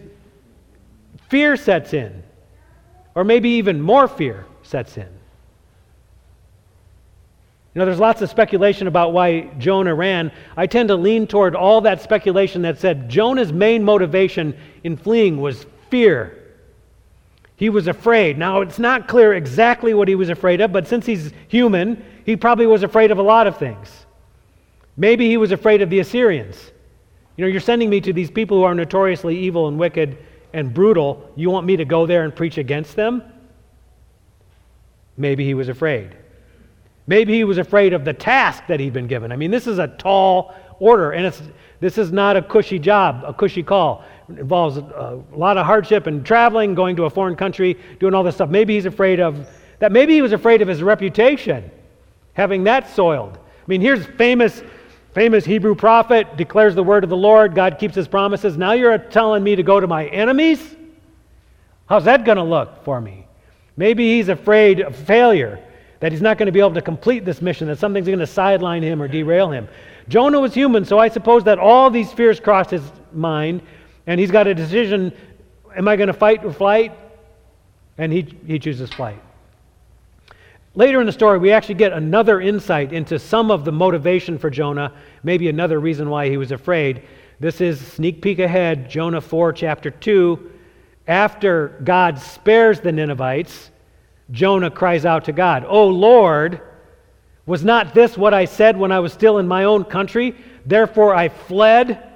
fear 1.28 1.56
sets 1.56 1.92
in, 1.92 2.22
or 3.14 3.24
maybe 3.24 3.50
even 3.50 3.80
more 3.80 4.06
fear 4.06 4.46
sets 4.62 4.96
in. 4.96 5.08
You 7.74 7.80
know, 7.80 7.86
there's 7.86 7.98
lots 7.98 8.22
of 8.22 8.30
speculation 8.30 8.86
about 8.86 9.12
why 9.12 9.42
Jonah 9.58 9.94
ran. 9.94 10.32
I 10.56 10.66
tend 10.66 10.88
to 10.88 10.96
lean 10.96 11.26
toward 11.26 11.54
all 11.54 11.80
that 11.82 12.02
speculation 12.02 12.62
that 12.62 12.78
said 12.78 13.08
Jonah's 13.08 13.52
main 13.52 13.84
motivation 13.84 14.56
in 14.84 14.96
fleeing 14.96 15.40
was 15.40 15.66
fear. 15.90 16.37
He 17.58 17.70
was 17.70 17.88
afraid. 17.88 18.38
Now, 18.38 18.60
it's 18.60 18.78
not 18.78 19.08
clear 19.08 19.34
exactly 19.34 19.92
what 19.92 20.06
he 20.06 20.14
was 20.14 20.30
afraid 20.30 20.60
of, 20.60 20.72
but 20.72 20.86
since 20.86 21.04
he's 21.04 21.32
human, 21.48 22.04
he 22.24 22.36
probably 22.36 22.68
was 22.68 22.84
afraid 22.84 23.10
of 23.10 23.18
a 23.18 23.22
lot 23.22 23.48
of 23.48 23.56
things. 23.56 24.06
Maybe 24.96 25.28
he 25.28 25.36
was 25.36 25.50
afraid 25.50 25.82
of 25.82 25.90
the 25.90 25.98
Assyrians. 25.98 26.70
You 27.36 27.44
know, 27.44 27.50
you're 27.50 27.60
sending 27.60 27.90
me 27.90 28.00
to 28.02 28.12
these 28.12 28.30
people 28.30 28.58
who 28.58 28.62
are 28.62 28.76
notoriously 28.76 29.36
evil 29.36 29.66
and 29.66 29.76
wicked 29.76 30.18
and 30.52 30.72
brutal. 30.72 31.32
You 31.34 31.50
want 31.50 31.66
me 31.66 31.76
to 31.76 31.84
go 31.84 32.06
there 32.06 32.22
and 32.22 32.34
preach 32.34 32.58
against 32.58 32.94
them? 32.94 33.24
Maybe 35.16 35.44
he 35.44 35.54
was 35.54 35.68
afraid. 35.68 36.16
Maybe 37.08 37.34
he 37.34 37.42
was 37.42 37.58
afraid 37.58 37.92
of 37.92 38.04
the 38.04 38.12
task 38.12 38.68
that 38.68 38.78
he'd 38.78 38.92
been 38.92 39.08
given. 39.08 39.32
I 39.32 39.36
mean, 39.36 39.50
this 39.50 39.66
is 39.66 39.80
a 39.80 39.88
tall 39.88 40.54
order, 40.78 41.10
and 41.10 41.26
it's, 41.26 41.42
this 41.80 41.98
is 41.98 42.12
not 42.12 42.36
a 42.36 42.42
cushy 42.42 42.78
job, 42.78 43.24
a 43.26 43.34
cushy 43.34 43.64
call. 43.64 44.04
Involves 44.28 44.76
a, 44.76 44.82
a 44.82 45.36
lot 45.36 45.56
of 45.56 45.64
hardship 45.64 46.06
and 46.06 46.24
traveling, 46.24 46.74
going 46.74 46.96
to 46.96 47.04
a 47.04 47.10
foreign 47.10 47.36
country, 47.36 47.78
doing 47.98 48.14
all 48.14 48.22
this 48.22 48.34
stuff. 48.34 48.50
Maybe 48.50 48.74
he's 48.74 48.86
afraid 48.86 49.20
of 49.20 49.48
that. 49.78 49.90
Maybe 49.90 50.14
he 50.14 50.22
was 50.22 50.32
afraid 50.32 50.60
of 50.60 50.68
his 50.68 50.82
reputation, 50.82 51.70
having 52.34 52.64
that 52.64 52.90
soiled. 52.90 53.38
I 53.38 53.64
mean, 53.66 53.80
here's 53.80 54.04
famous, 54.04 54.62
famous 55.14 55.44
Hebrew 55.44 55.74
prophet 55.74 56.36
declares 56.36 56.74
the 56.74 56.82
word 56.82 57.04
of 57.04 57.10
the 57.10 57.16
Lord. 57.16 57.54
God 57.54 57.78
keeps 57.78 57.94
his 57.94 58.06
promises. 58.06 58.56
Now 58.56 58.72
you're 58.72 58.98
telling 58.98 59.42
me 59.42 59.56
to 59.56 59.62
go 59.62 59.80
to 59.80 59.86
my 59.86 60.06
enemies? 60.06 60.76
How's 61.86 62.04
that 62.04 62.24
going 62.24 62.36
to 62.36 62.44
look 62.44 62.84
for 62.84 63.00
me? 63.00 63.26
Maybe 63.78 64.16
he's 64.16 64.28
afraid 64.28 64.80
of 64.80 64.94
failure, 64.94 65.58
that 66.00 66.12
he's 66.12 66.20
not 66.20 66.36
going 66.36 66.46
to 66.46 66.52
be 66.52 66.60
able 66.60 66.74
to 66.74 66.82
complete 66.82 67.24
this 67.24 67.40
mission, 67.40 67.68
that 67.68 67.78
something's 67.78 68.06
going 68.06 68.18
to 68.18 68.26
sideline 68.26 68.82
him 68.82 69.00
or 69.00 69.08
derail 69.08 69.50
him. 69.50 69.68
Jonah 70.08 70.40
was 70.40 70.52
human, 70.52 70.84
so 70.84 70.98
I 70.98 71.08
suppose 71.08 71.44
that 71.44 71.58
all 71.58 71.90
these 71.90 72.12
fears 72.12 72.40
crossed 72.40 72.70
his 72.70 72.82
mind, 73.12 73.62
and 74.08 74.18
he's 74.18 74.32
got 74.32 74.48
a 74.48 74.54
decision 74.54 75.12
am 75.76 75.86
I 75.86 75.94
going 75.94 76.08
to 76.08 76.12
fight 76.12 76.44
or 76.44 76.52
flight? 76.52 76.92
And 77.96 78.12
he, 78.12 78.22
he 78.44 78.58
chooses 78.58 78.90
flight. 78.92 79.22
Later 80.74 81.00
in 81.00 81.06
the 81.06 81.12
story, 81.12 81.38
we 81.38 81.52
actually 81.52 81.76
get 81.76 81.92
another 81.92 82.40
insight 82.40 82.92
into 82.92 83.20
some 83.20 83.52
of 83.52 83.64
the 83.64 83.70
motivation 83.70 84.38
for 84.38 84.50
Jonah, 84.50 84.92
maybe 85.22 85.48
another 85.48 85.78
reason 85.78 86.10
why 86.10 86.28
he 86.28 86.36
was 86.36 86.50
afraid. 86.50 87.02
This 87.38 87.60
is 87.60 87.80
sneak 87.80 88.20
peek 88.20 88.40
ahead, 88.40 88.90
Jonah 88.90 89.20
4, 89.20 89.52
chapter 89.52 89.90
2 89.90 90.52
after 91.08 91.80
God 91.82 92.18
spares 92.18 92.80
the 92.80 92.92
Ninevites, 92.92 93.70
Jonah 94.30 94.70
cries 94.70 95.06
out 95.06 95.24
to 95.24 95.32
God, 95.32 95.64
Oh 95.66 95.88
Lord, 95.88 96.60
was 97.46 97.64
not 97.64 97.94
this 97.94 98.16
what 98.16 98.34
I 98.34 98.44
said 98.44 98.76
when 98.76 98.92
I 98.92 99.00
was 99.00 99.14
still 99.14 99.38
in 99.38 99.48
my 99.48 99.64
own 99.64 99.84
country? 99.84 100.36
Therefore 100.66 101.14
I 101.14 101.30
fled 101.30 102.07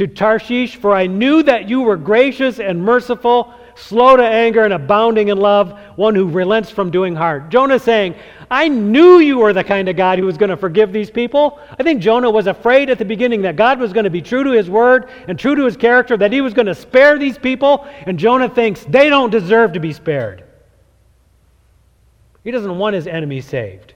to 0.00 0.06
Tarshish, 0.06 0.76
for 0.76 0.94
I 0.94 1.06
knew 1.06 1.42
that 1.42 1.68
you 1.68 1.82
were 1.82 1.98
gracious 1.98 2.58
and 2.58 2.82
merciful, 2.82 3.52
slow 3.74 4.16
to 4.16 4.22
anger 4.22 4.64
and 4.64 4.72
abounding 4.72 5.28
in 5.28 5.36
love, 5.36 5.78
one 5.96 6.14
who 6.14 6.26
relents 6.26 6.70
from 6.70 6.90
doing 6.90 7.14
harm. 7.14 7.50
Jonah 7.50 7.78
saying, 7.78 8.14
I 8.50 8.66
knew 8.68 9.18
you 9.18 9.36
were 9.36 9.52
the 9.52 9.62
kind 9.62 9.90
of 9.90 9.96
God 9.96 10.18
who 10.18 10.24
was 10.24 10.38
going 10.38 10.48
to 10.48 10.56
forgive 10.56 10.90
these 10.90 11.10
people. 11.10 11.60
I 11.78 11.82
think 11.82 12.00
Jonah 12.00 12.30
was 12.30 12.46
afraid 12.46 12.88
at 12.88 12.98
the 12.98 13.04
beginning 13.04 13.42
that 13.42 13.56
God 13.56 13.78
was 13.78 13.92
going 13.92 14.04
to 14.04 14.10
be 14.10 14.22
true 14.22 14.42
to 14.42 14.52
his 14.52 14.70
word 14.70 15.10
and 15.28 15.38
true 15.38 15.54
to 15.54 15.66
his 15.66 15.76
character, 15.76 16.16
that 16.16 16.32
he 16.32 16.40
was 16.40 16.54
going 16.54 16.64
to 16.64 16.74
spare 16.74 17.18
these 17.18 17.36
people, 17.36 17.86
and 18.06 18.18
Jonah 18.18 18.48
thinks 18.48 18.84
they 18.84 19.10
don't 19.10 19.28
deserve 19.28 19.74
to 19.74 19.80
be 19.80 19.92
spared. 19.92 20.44
He 22.42 22.50
doesn't 22.50 22.78
want 22.78 22.94
his 22.94 23.06
enemy 23.06 23.42
saved. 23.42 23.92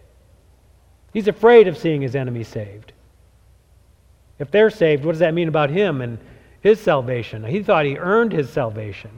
He's 1.14 1.28
afraid 1.28 1.66
of 1.66 1.78
seeing 1.78 2.02
his 2.02 2.14
enemy 2.14 2.44
saved. 2.44 2.92
If 4.38 4.50
they're 4.50 4.70
saved, 4.70 5.04
what 5.04 5.12
does 5.12 5.20
that 5.20 5.34
mean 5.34 5.48
about 5.48 5.70
him 5.70 6.00
and 6.00 6.18
his 6.60 6.80
salvation? 6.80 7.44
He 7.44 7.62
thought 7.62 7.84
he 7.84 7.96
earned 7.96 8.32
his 8.32 8.50
salvation. 8.50 9.10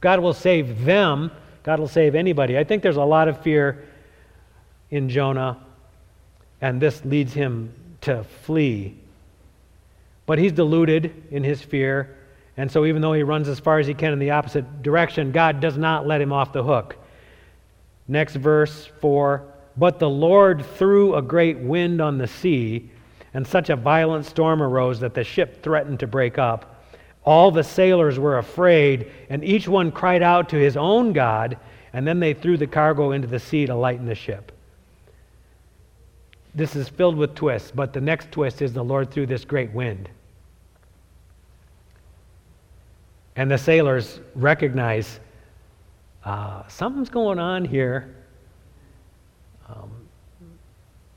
God 0.00 0.20
will 0.20 0.34
save 0.34 0.84
them. 0.84 1.30
God 1.62 1.80
will 1.80 1.88
save 1.88 2.14
anybody. 2.14 2.58
I 2.58 2.64
think 2.64 2.82
there's 2.82 2.96
a 2.96 3.04
lot 3.04 3.28
of 3.28 3.40
fear 3.42 3.84
in 4.90 5.08
Jonah, 5.08 5.58
and 6.60 6.80
this 6.80 7.04
leads 7.04 7.32
him 7.32 7.72
to 8.02 8.24
flee. 8.44 8.96
But 10.26 10.38
he's 10.38 10.52
deluded 10.52 11.24
in 11.30 11.44
his 11.44 11.62
fear, 11.62 12.16
and 12.56 12.70
so 12.70 12.84
even 12.86 13.02
though 13.02 13.12
he 13.12 13.22
runs 13.22 13.48
as 13.48 13.60
far 13.60 13.78
as 13.78 13.86
he 13.86 13.94
can 13.94 14.12
in 14.12 14.18
the 14.18 14.30
opposite 14.30 14.82
direction, 14.82 15.32
God 15.32 15.60
does 15.60 15.76
not 15.76 16.06
let 16.06 16.20
him 16.20 16.32
off 16.32 16.52
the 16.52 16.62
hook. 16.62 16.96
Next 18.08 18.36
verse 18.36 18.86
4 19.00 19.44
But 19.76 19.98
the 19.98 20.08
Lord 20.08 20.64
threw 20.76 21.14
a 21.14 21.22
great 21.22 21.58
wind 21.58 22.00
on 22.00 22.18
the 22.18 22.26
sea, 22.26 22.90
and 23.36 23.46
such 23.46 23.68
a 23.68 23.76
violent 23.76 24.24
storm 24.24 24.62
arose 24.62 24.98
that 24.98 25.12
the 25.12 25.22
ship 25.22 25.62
threatened 25.62 26.00
to 26.00 26.06
break 26.06 26.38
up. 26.38 26.82
All 27.22 27.50
the 27.50 27.62
sailors 27.62 28.18
were 28.18 28.38
afraid, 28.38 29.12
and 29.28 29.44
each 29.44 29.68
one 29.68 29.92
cried 29.92 30.22
out 30.22 30.48
to 30.48 30.56
his 30.56 30.74
own 30.74 31.12
God, 31.12 31.58
and 31.92 32.08
then 32.08 32.18
they 32.18 32.32
threw 32.32 32.56
the 32.56 32.66
cargo 32.66 33.10
into 33.10 33.28
the 33.28 33.38
sea 33.38 33.66
to 33.66 33.74
lighten 33.74 34.06
the 34.06 34.14
ship. 34.14 34.52
This 36.54 36.74
is 36.74 36.88
filled 36.88 37.18
with 37.18 37.34
twists, 37.34 37.70
but 37.70 37.92
the 37.92 38.00
next 38.00 38.32
twist 38.32 38.62
is 38.62 38.72
the 38.72 38.82
Lord 38.82 39.10
threw 39.10 39.26
this 39.26 39.44
great 39.44 39.70
wind. 39.72 40.08
And 43.36 43.50
the 43.50 43.58
sailors 43.58 44.18
recognize 44.34 45.20
uh, 46.24 46.66
something's 46.68 47.10
going 47.10 47.38
on 47.38 47.66
here. 47.66 48.14
Um, 49.68 49.90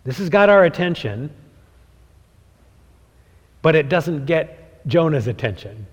this 0.04 0.18
has 0.18 0.28
got 0.28 0.50
our 0.50 0.66
attention, 0.66 1.34
but 3.62 3.76
it 3.76 3.90
doesn't 3.90 4.26
get 4.26 4.86
Jonah's 4.88 5.28
attention. 5.28 5.86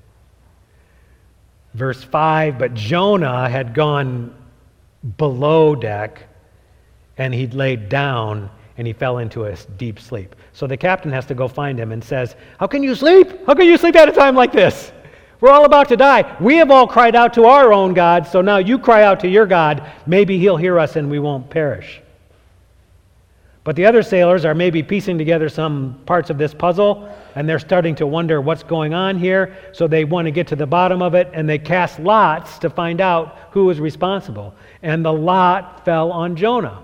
Verse 1.74 2.02
5 2.02 2.58
But 2.58 2.74
Jonah 2.74 3.48
had 3.48 3.74
gone 3.74 4.34
below 5.18 5.74
deck 5.74 6.26
and 7.18 7.32
he'd 7.32 7.54
laid 7.54 7.88
down 7.88 8.50
and 8.78 8.86
he 8.86 8.92
fell 8.92 9.18
into 9.18 9.44
a 9.44 9.56
deep 9.78 9.98
sleep. 9.98 10.36
So 10.52 10.66
the 10.66 10.76
captain 10.76 11.10
has 11.12 11.26
to 11.26 11.34
go 11.34 11.48
find 11.48 11.78
him 11.78 11.92
and 11.92 12.02
says, 12.02 12.36
How 12.58 12.66
can 12.66 12.82
you 12.82 12.94
sleep? 12.94 13.46
How 13.46 13.54
can 13.54 13.66
you 13.66 13.76
sleep 13.76 13.96
at 13.96 14.08
a 14.08 14.12
time 14.12 14.34
like 14.34 14.52
this? 14.52 14.92
We're 15.40 15.50
all 15.50 15.66
about 15.66 15.88
to 15.88 15.96
die. 15.96 16.36
We 16.40 16.56
have 16.56 16.70
all 16.70 16.86
cried 16.86 17.14
out 17.14 17.34
to 17.34 17.44
our 17.44 17.72
own 17.72 17.92
God, 17.92 18.26
so 18.26 18.40
now 18.40 18.56
you 18.56 18.78
cry 18.78 19.02
out 19.04 19.20
to 19.20 19.28
your 19.28 19.46
God. 19.46 19.90
Maybe 20.06 20.38
he'll 20.38 20.56
hear 20.56 20.78
us 20.78 20.96
and 20.96 21.10
we 21.10 21.18
won't 21.18 21.50
perish. 21.50 22.00
But 23.66 23.74
the 23.74 23.84
other 23.84 24.04
sailors 24.04 24.44
are 24.44 24.54
maybe 24.54 24.80
piecing 24.80 25.18
together 25.18 25.48
some 25.48 26.00
parts 26.06 26.30
of 26.30 26.38
this 26.38 26.54
puzzle, 26.54 27.12
and 27.34 27.48
they're 27.48 27.58
starting 27.58 27.96
to 27.96 28.06
wonder 28.06 28.40
what's 28.40 28.62
going 28.62 28.94
on 28.94 29.18
here. 29.18 29.56
So 29.72 29.88
they 29.88 30.04
want 30.04 30.26
to 30.26 30.30
get 30.30 30.46
to 30.46 30.56
the 30.56 30.68
bottom 30.68 31.02
of 31.02 31.16
it, 31.16 31.28
and 31.32 31.48
they 31.48 31.58
cast 31.58 31.98
lots 31.98 32.60
to 32.60 32.70
find 32.70 33.00
out 33.00 33.36
who 33.50 33.64
was 33.64 33.80
responsible. 33.80 34.54
And 34.82 35.04
the 35.04 35.12
lot 35.12 35.84
fell 35.84 36.12
on 36.12 36.36
Jonah. 36.36 36.80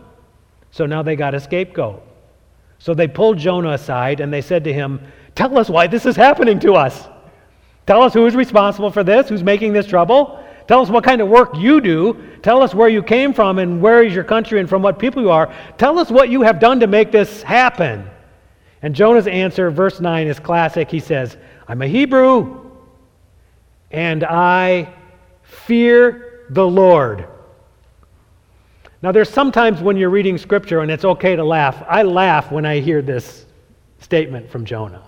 So 0.73 0.85
now 0.85 1.03
they 1.03 1.15
got 1.15 1.37
a 1.37 1.41
scapegoat. 1.41 2.03
So 2.81 2.95
they 2.95 3.07
pulled 3.07 3.39
Jonah 3.39 3.75
aside 3.75 4.19
and 4.19 4.33
they 4.33 4.43
said 4.43 4.65
to 4.65 4.73
him, 4.73 5.01
Tell 5.37 5.57
us 5.57 5.71
why 5.71 5.87
this 5.87 6.05
is 6.05 6.17
happening 6.17 6.59
to 6.59 6.73
us. 6.73 7.07
Tell 7.87 8.03
us 8.03 8.13
who 8.13 8.27
is 8.27 8.35
responsible 8.35 8.91
for 8.91 9.05
this, 9.05 9.29
who's 9.29 9.45
making 9.45 9.73
this 9.73 9.87
trouble. 9.87 10.42
Tell 10.67 10.81
us 10.81 10.89
what 10.89 11.05
kind 11.05 11.21
of 11.21 11.29
work 11.29 11.57
you 11.57 11.81
do. 11.81 12.17
Tell 12.43 12.63
us 12.63 12.75
where 12.75 12.89
you 12.89 13.03
came 13.03 13.33
from 13.33 13.59
and 13.59 13.81
where 13.81 14.03
is 14.03 14.15
your 14.15 14.25
country 14.25 14.61
and 14.61 14.69
from 14.69 14.83
what 14.83 14.99
people 14.99 15.23
you 15.23 15.31
are. 15.31 15.53
Tell 15.79 15.99
us 15.99 16.11
what 16.11 16.29
you 16.29 16.43
have 16.43 16.61
done 16.61 16.81
to 16.81 16.87
make 16.87 17.13
this 17.13 17.43
happen. 17.43 18.09
And 18.83 18.95
Jonah's 18.95 19.27
answer, 19.27 19.71
verse 19.71 20.01
9, 20.01 20.27
is 20.27 20.41
classic. 20.41 20.91
He 20.91 21.01
says, 21.01 21.37
I'm 21.69 21.83
a 21.83 21.87
Hebrew 21.87 22.71
and 23.91 24.25
I 24.25 24.93
fear 25.43 26.47
the 26.51 26.67
Lord. 26.67 27.29
Now, 29.03 29.13
there's 29.13 29.31
sometimes 29.31 29.81
when 29.81 29.97
you're 29.97 30.11
reading 30.11 30.39
scripture 30.39 30.81
and 30.81 30.91
it's 30.91 31.05
okay 31.05 31.35
to 31.35 31.45
laugh. 31.45 31.83
I 31.89 32.03
laugh 32.03 32.53
when 32.53 32.65
I 32.65 32.81
hear 32.81 33.03
this 33.03 33.47
statement 33.99 34.49
from 34.51 34.65
Jonah. 34.65 35.03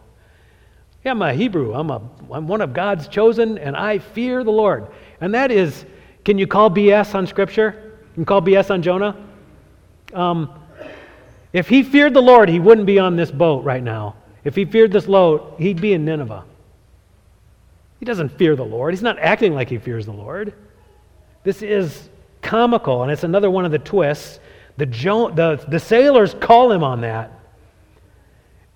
Yeah, 1.05 1.11
I'm 1.11 1.21
a 1.21 1.35
Hebrew. 1.35 1.75
I'm, 1.75 1.91
a, 1.91 2.01
I'm 2.33 2.49
one 2.49 2.63
of 2.63 2.73
God's 2.73 3.09
chosen, 3.09 3.59
and 3.59 3.77
I 3.77 3.99
fear 3.99 4.43
the 4.43 4.51
Lord. 4.51 4.89
And 5.21 5.35
that 5.35 5.51
is, 5.51 5.85
can 6.25 6.39
you 6.39 6.47
call 6.47 6.71
BS 6.71 7.15
on 7.15 7.27
scripture? 7.27 7.93
You 8.09 8.15
can 8.15 8.25
call 8.25 8.41
BS 8.41 8.71
on 8.71 8.83
Jonah? 8.83 9.17
Um, 10.15 10.51
if 11.53 11.69
he 11.69 11.83
feared 11.83 12.15
the 12.15 12.23
Lord, 12.23 12.49
he 12.49 12.59
wouldn't 12.59 12.87
be 12.87 12.99
on 12.99 13.17
this 13.17 13.31
boat 13.31 13.65
right 13.65 13.83
now. 13.83 14.17
If 14.45 14.57
he 14.57 14.65
feared 14.65 14.93
this 14.93 15.07
boat, 15.07 15.57
he'd 15.59 15.81
be 15.81 15.93
in 15.93 16.05
Nineveh. 16.05 16.45
He 18.01 18.07
doesn't 18.07 18.31
fear 18.31 18.57
the 18.57 18.65
Lord. 18.65 18.95
He's 18.95 19.03
not 19.03 19.19
acting 19.19 19.55
like 19.55 19.69
he 19.69 19.79
fears 19.79 20.07
the 20.07 20.13
Lord. 20.13 20.55
This 21.43 21.63
is 21.63 22.09
comical, 22.43 23.03
and 23.03 23.13
it's 23.13 23.25
another 23.25 23.51
one 23.51 23.65
of 23.65 23.71
the 23.71 23.79
twists. 23.79 24.41
The, 24.79 24.87
jo- 24.87 25.31
the, 25.31 25.65
the 25.69 25.79
sailors 25.79 26.35
call 26.35 26.73
him 26.73 26.83
on 26.83 27.03
that. 27.03 27.31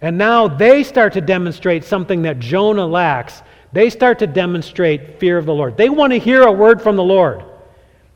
And 0.01 0.17
now 0.17 0.47
they 0.47 0.85
start 0.85 1.13
to 1.15 1.21
demonstrate 1.21 1.85
something 1.85 2.23
that 2.23 2.39
Jonah 2.39 2.87
lacks. 2.87 3.43
They 3.73 3.91
start 3.91 4.19
to 4.21 4.27
demonstrate 4.27 5.19
fear 5.19 5.39
of 5.39 5.47
the 5.47 5.55
Lord. 5.55 5.77
They 5.77 5.89
want 5.89 6.13
to 6.13 6.19
hear 6.19 6.43
a 6.43 6.53
word 6.53 6.81
from 6.81 6.97
the 6.97 7.03
Lord. 7.03 7.45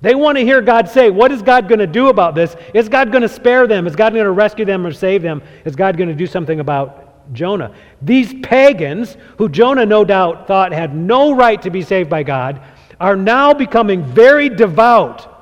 They 0.00 0.14
want 0.14 0.38
to 0.38 0.44
hear 0.44 0.60
God 0.60 0.88
say, 0.88 1.10
What 1.10 1.32
is 1.32 1.42
God 1.42 1.68
going 1.68 1.78
to 1.78 1.86
do 1.86 2.08
about 2.08 2.34
this? 2.34 2.56
Is 2.74 2.88
God 2.88 3.12
going 3.12 3.22
to 3.22 3.28
spare 3.28 3.66
them? 3.66 3.86
Is 3.86 3.96
God 3.96 4.12
going 4.12 4.24
to 4.24 4.32
rescue 4.32 4.64
them 4.64 4.86
or 4.86 4.92
save 4.92 5.22
them? 5.22 5.42
Is 5.64 5.76
God 5.76 5.96
going 5.96 6.08
to 6.08 6.14
do 6.14 6.26
something 6.26 6.60
about 6.60 7.32
Jonah? 7.32 7.74
These 8.00 8.34
pagans, 8.42 9.16
who 9.38 9.48
Jonah 9.48 9.86
no 9.86 10.04
doubt 10.04 10.46
thought 10.46 10.72
had 10.72 10.94
no 10.94 11.34
right 11.34 11.60
to 11.62 11.70
be 11.70 11.82
saved 11.82 12.10
by 12.10 12.22
God, 12.22 12.62
are 13.00 13.16
now 13.16 13.54
becoming 13.54 14.04
very 14.04 14.48
devout 14.48 15.32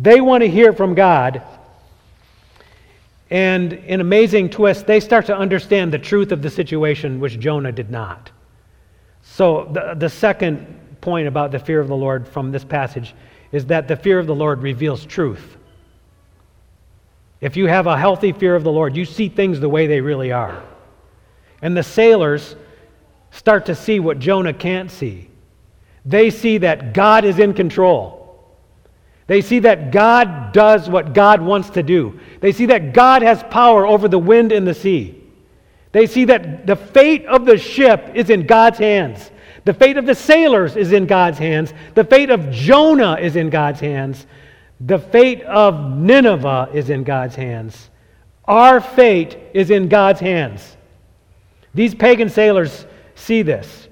they 0.00 0.20
want 0.20 0.42
to 0.42 0.48
hear 0.48 0.72
from 0.72 0.94
God. 0.94 1.42
And 3.30 3.74
in 3.74 4.00
amazing 4.00 4.50
twist, 4.50 4.86
they 4.86 5.00
start 5.00 5.26
to 5.26 5.36
understand 5.36 5.92
the 5.92 5.98
truth 5.98 6.32
of 6.32 6.40
the 6.40 6.50
situation, 6.50 7.20
which 7.20 7.38
Jonah 7.38 7.72
did 7.72 7.90
not. 7.90 8.30
So, 9.22 9.68
the, 9.72 9.94
the 9.94 10.08
second 10.08 11.00
point 11.00 11.28
about 11.28 11.50
the 11.50 11.58
fear 11.58 11.80
of 11.80 11.88
the 11.88 11.96
Lord 11.96 12.26
from 12.26 12.50
this 12.50 12.64
passage 12.64 13.14
is 13.52 13.66
that 13.66 13.88
the 13.88 13.96
fear 13.96 14.18
of 14.18 14.26
the 14.26 14.34
Lord 14.34 14.62
reveals 14.62 15.04
truth. 15.04 15.56
If 17.40 17.56
you 17.56 17.66
have 17.66 17.86
a 17.86 17.96
healthy 17.96 18.32
fear 18.32 18.54
of 18.54 18.64
the 18.64 18.72
Lord, 18.72 18.96
you 18.96 19.04
see 19.04 19.28
things 19.28 19.60
the 19.60 19.68
way 19.68 19.86
they 19.86 20.00
really 20.00 20.32
are. 20.32 20.62
And 21.62 21.76
the 21.76 21.82
sailors 21.82 22.56
start 23.30 23.66
to 23.66 23.74
see 23.74 24.00
what 24.00 24.18
Jonah 24.18 24.52
can't 24.52 24.90
see. 24.90 25.28
They 26.04 26.30
see 26.30 26.58
that 26.58 26.94
God 26.94 27.24
is 27.24 27.38
in 27.38 27.54
control. 27.54 28.17
They 29.28 29.42
see 29.42 29.60
that 29.60 29.92
God 29.92 30.52
does 30.52 30.88
what 30.88 31.12
God 31.12 31.40
wants 31.40 31.70
to 31.70 31.82
do. 31.82 32.18
They 32.40 32.50
see 32.50 32.66
that 32.66 32.94
God 32.94 33.22
has 33.22 33.42
power 33.44 33.86
over 33.86 34.08
the 34.08 34.18
wind 34.18 34.52
and 34.52 34.66
the 34.66 34.74
sea. 34.74 35.22
They 35.92 36.06
see 36.06 36.24
that 36.24 36.66
the 36.66 36.76
fate 36.76 37.26
of 37.26 37.44
the 37.44 37.58
ship 37.58 38.10
is 38.14 38.30
in 38.30 38.46
God's 38.46 38.78
hands. 38.78 39.30
The 39.66 39.74
fate 39.74 39.98
of 39.98 40.06
the 40.06 40.14
sailors 40.14 40.76
is 40.76 40.92
in 40.92 41.06
God's 41.06 41.38
hands. 41.38 41.74
The 41.94 42.04
fate 42.04 42.30
of 42.30 42.50
Jonah 42.50 43.18
is 43.20 43.36
in 43.36 43.50
God's 43.50 43.80
hands. 43.80 44.26
The 44.80 44.98
fate 44.98 45.42
of 45.42 45.96
Nineveh 45.96 46.70
is 46.72 46.88
in 46.88 47.04
God's 47.04 47.36
hands. 47.36 47.90
Our 48.46 48.80
fate 48.80 49.36
is 49.52 49.70
in 49.70 49.90
God's 49.90 50.20
hands. 50.20 50.76
These 51.74 51.94
pagan 51.94 52.30
sailors 52.30 52.86
see 53.14 53.42
this. 53.42 53.87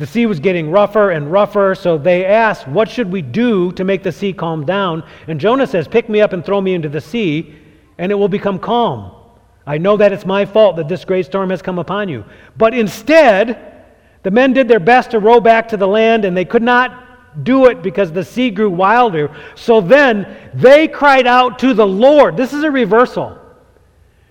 The 0.00 0.06
sea 0.06 0.24
was 0.24 0.40
getting 0.40 0.70
rougher 0.70 1.10
and 1.10 1.30
rougher, 1.30 1.74
so 1.74 1.98
they 1.98 2.24
asked, 2.24 2.66
What 2.66 2.88
should 2.88 3.12
we 3.12 3.20
do 3.20 3.70
to 3.72 3.84
make 3.84 4.02
the 4.02 4.10
sea 4.10 4.32
calm 4.32 4.64
down? 4.64 5.04
And 5.28 5.38
Jonah 5.38 5.66
says, 5.66 5.86
Pick 5.86 6.08
me 6.08 6.22
up 6.22 6.32
and 6.32 6.42
throw 6.42 6.58
me 6.58 6.72
into 6.72 6.88
the 6.88 7.02
sea, 7.02 7.54
and 7.98 8.10
it 8.10 8.14
will 8.14 8.26
become 8.26 8.58
calm. 8.58 9.12
I 9.66 9.76
know 9.76 9.98
that 9.98 10.10
it's 10.10 10.24
my 10.24 10.46
fault 10.46 10.76
that 10.76 10.88
this 10.88 11.04
great 11.04 11.26
storm 11.26 11.50
has 11.50 11.60
come 11.60 11.78
upon 11.78 12.08
you. 12.08 12.24
But 12.56 12.72
instead, 12.72 13.84
the 14.22 14.30
men 14.30 14.54
did 14.54 14.68
their 14.68 14.80
best 14.80 15.10
to 15.10 15.18
row 15.18 15.38
back 15.38 15.68
to 15.68 15.76
the 15.76 15.86
land, 15.86 16.24
and 16.24 16.34
they 16.34 16.46
could 16.46 16.62
not 16.62 17.44
do 17.44 17.66
it 17.66 17.82
because 17.82 18.10
the 18.10 18.24
sea 18.24 18.48
grew 18.48 18.70
wilder. 18.70 19.30
So 19.54 19.82
then 19.82 20.50
they 20.54 20.88
cried 20.88 21.26
out 21.26 21.58
to 21.58 21.74
the 21.74 21.86
Lord. 21.86 22.38
This 22.38 22.54
is 22.54 22.64
a 22.64 22.70
reversal. 22.70 23.38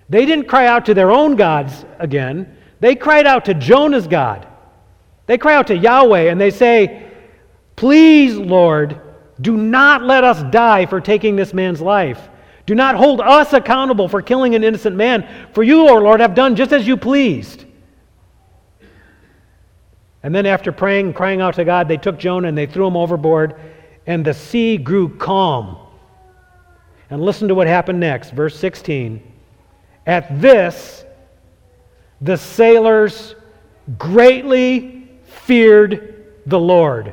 They 0.10 0.26
didn't 0.26 0.48
cry 0.48 0.66
out 0.66 0.88
to 0.88 0.96
their 0.96 1.12
own 1.12 1.36
gods 1.36 1.86
again, 2.00 2.58
they 2.80 2.96
cried 2.96 3.28
out 3.28 3.46
to 3.46 3.54
Jonah's 3.54 4.08
God. 4.08 4.48
They 5.30 5.38
cry 5.38 5.54
out 5.54 5.68
to 5.68 5.78
Yahweh 5.78 6.32
and 6.32 6.42
they 6.42 6.50
say, 6.50 7.08
Please, 7.76 8.36
Lord, 8.36 9.00
do 9.40 9.56
not 9.56 10.02
let 10.02 10.24
us 10.24 10.42
die 10.52 10.88
for 10.88 11.00
taking 11.00 11.36
this 11.36 11.54
man's 11.54 11.80
life. 11.80 12.30
Do 12.66 12.74
not 12.74 12.96
hold 12.96 13.22
us 13.22 13.54
accountable 13.54 14.08
for 14.08 14.24
killing 14.24 14.56
an 14.56 14.64
innocent 14.64 14.96
man, 14.96 15.30
for 15.54 15.62
you, 15.62 15.88
O 15.88 16.00
Lord, 16.00 16.20
have 16.20 16.34
done 16.34 16.56
just 16.56 16.74
as 16.74 16.88
you 16.88 16.98
pleased. 16.98 17.66
And 20.24 20.34
then, 20.34 20.48
after 20.48 20.72
praying 20.72 21.14
crying 21.14 21.42
out 21.42 21.54
to 21.54 21.64
God, 21.64 21.88
they 21.88 21.98
took 21.98 22.18
Jonah 22.18 22.48
and 22.48 22.58
they 22.58 22.66
threw 22.66 22.88
him 22.88 22.98
overboard, 22.98 23.54
and 24.08 24.26
the 24.26 24.34
sea 24.34 24.78
grew 24.78 25.16
calm. 25.16 25.78
And 27.12 27.22
listen 27.22 27.48
to 27.50 27.56
what 27.56 27.68
happened 27.68 28.00
next, 28.00 28.32
verse 28.32 28.58
16. 28.58 29.22
At 30.08 30.42
this, 30.42 31.06
the 32.20 32.36
sailors 32.36 33.36
greatly 34.00 34.99
feared 35.50 36.26
the 36.46 36.60
Lord. 36.60 37.12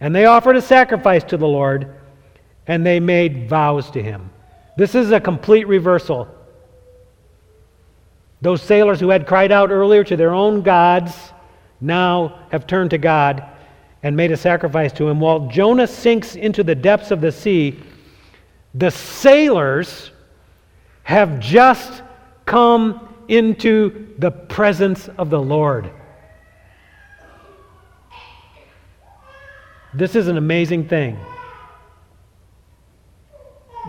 And 0.00 0.12
they 0.12 0.24
offered 0.24 0.56
a 0.56 0.60
sacrifice 0.60 1.22
to 1.22 1.36
the 1.36 1.46
Lord, 1.46 1.94
and 2.66 2.84
they 2.84 2.98
made 2.98 3.48
vows 3.48 3.88
to 3.92 4.02
him. 4.02 4.30
This 4.76 4.96
is 4.96 5.12
a 5.12 5.20
complete 5.20 5.68
reversal. 5.68 6.26
Those 8.42 8.62
sailors 8.62 8.98
who 8.98 9.10
had 9.10 9.28
cried 9.28 9.52
out 9.52 9.70
earlier 9.70 10.02
to 10.02 10.16
their 10.16 10.34
own 10.34 10.62
gods 10.62 11.14
now 11.80 12.40
have 12.50 12.66
turned 12.66 12.90
to 12.90 12.98
God 12.98 13.44
and 14.02 14.16
made 14.16 14.32
a 14.32 14.36
sacrifice 14.36 14.92
to 14.94 15.08
him. 15.08 15.20
While 15.20 15.46
Jonah 15.46 15.86
sinks 15.86 16.34
into 16.34 16.64
the 16.64 16.74
depths 16.74 17.12
of 17.12 17.20
the 17.20 17.30
sea, 17.30 17.78
the 18.74 18.90
sailors 18.90 20.10
have 21.04 21.38
just 21.38 22.02
come 22.44 23.08
into 23.28 24.08
the 24.18 24.32
presence 24.32 25.06
of 25.16 25.30
the 25.30 25.40
Lord. 25.40 25.92
This 29.92 30.14
is 30.14 30.28
an 30.28 30.36
amazing 30.36 30.88
thing. 30.88 31.18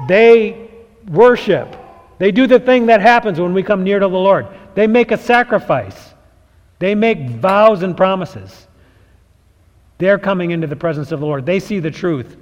They 0.07 0.69
worship. 1.07 1.75
They 2.17 2.31
do 2.31 2.47
the 2.47 2.59
thing 2.59 2.87
that 2.87 3.01
happens 3.01 3.39
when 3.39 3.53
we 3.53 3.63
come 3.63 3.83
near 3.83 3.99
to 3.99 4.07
the 4.07 4.11
Lord. 4.11 4.47
They 4.73 4.87
make 4.87 5.11
a 5.11 5.17
sacrifice. 5.17 6.13
They 6.79 6.95
make 6.95 7.29
vows 7.29 7.83
and 7.83 7.95
promises. 7.95 8.67
They're 9.97 10.17
coming 10.17 10.51
into 10.51 10.67
the 10.67 10.75
presence 10.75 11.11
of 11.11 11.19
the 11.19 11.25
Lord. 11.25 11.45
They 11.45 11.59
see 11.59 11.79
the 11.79 11.91
truth 11.91 12.37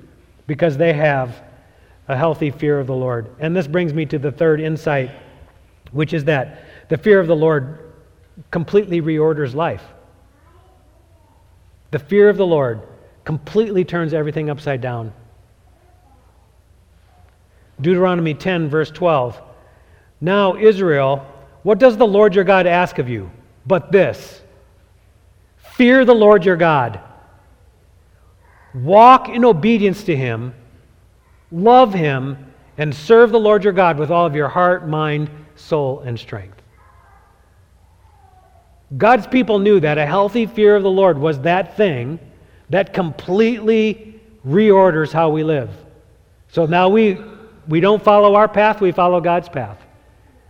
because 0.48 0.78
they 0.78 0.93
have 0.93 1.43
a 2.08 2.15
healthy 2.15 2.52
fear 2.52 2.80
of 2.80 2.88
the 2.88 2.95
Lord. 2.95 3.36
And 3.39 3.56
this 3.56 3.67
brings 3.67 3.93
me 3.93 4.06
to 4.08 4.17
the 4.19 4.32
third 4.32 4.62
insight, 4.62 5.12
which 5.91 6.13
is 6.13 6.24
that 6.26 6.63
the 6.89 6.98
fear 6.98 7.19
of 7.19 7.28
the 7.28 7.36
Lord 7.36 7.91
completely 8.50 9.02
reorders 9.02 9.54
life. 9.54 9.84
The 11.91 12.00
fear 12.00 12.30
of 12.30 12.38
the 12.38 12.45
Lord 12.45 12.82
completely 13.29 13.85
turns 13.85 14.11
everything 14.11 14.49
upside 14.49 14.81
down. 14.81 15.13
Deuteronomy 17.79 18.33
10, 18.33 18.69
verse 18.69 18.89
12. 18.89 19.39
Now, 20.19 20.55
Israel, 20.55 21.27
what 21.61 21.77
does 21.77 21.95
the 21.95 22.07
Lord 22.07 22.33
your 22.33 22.43
God 22.43 22.65
ask 22.65 22.97
of 22.97 23.07
you? 23.07 23.29
But 23.67 23.91
this 23.91 24.41
Fear 25.75 26.05
the 26.05 26.15
Lord 26.15 26.43
your 26.43 26.55
God, 26.55 27.01
walk 28.73 29.29
in 29.29 29.45
obedience 29.45 30.03
to 30.05 30.15
him, 30.15 30.55
love 31.51 31.93
him, 31.93 32.51
and 32.79 32.95
serve 32.95 33.29
the 33.29 33.39
Lord 33.39 33.63
your 33.63 33.73
God 33.73 33.99
with 33.99 34.09
all 34.09 34.25
of 34.25 34.35
your 34.35 34.49
heart, 34.49 34.87
mind, 34.87 35.29
soul, 35.55 35.99
and 35.99 36.19
strength. 36.19 36.63
God's 38.97 39.27
people 39.27 39.59
knew 39.59 39.79
that 39.81 39.99
a 39.99 40.05
healthy 40.07 40.47
fear 40.47 40.75
of 40.75 40.81
the 40.81 40.89
Lord 40.89 41.19
was 41.19 41.39
that 41.41 41.77
thing 41.77 42.19
that 42.69 42.93
completely 42.93 44.19
reorders 44.45 45.12
how 45.12 45.29
we 45.29 45.43
live. 45.43 45.69
So 46.49 46.65
now 46.65 46.89
we, 46.89 47.17
we 47.67 47.79
don't 47.79 48.03
follow 48.03 48.36
our 48.36 48.47
path, 48.47 48.82
we 48.82 48.91
follow 48.91 49.21
God's 49.21 49.49
path. 49.49 49.77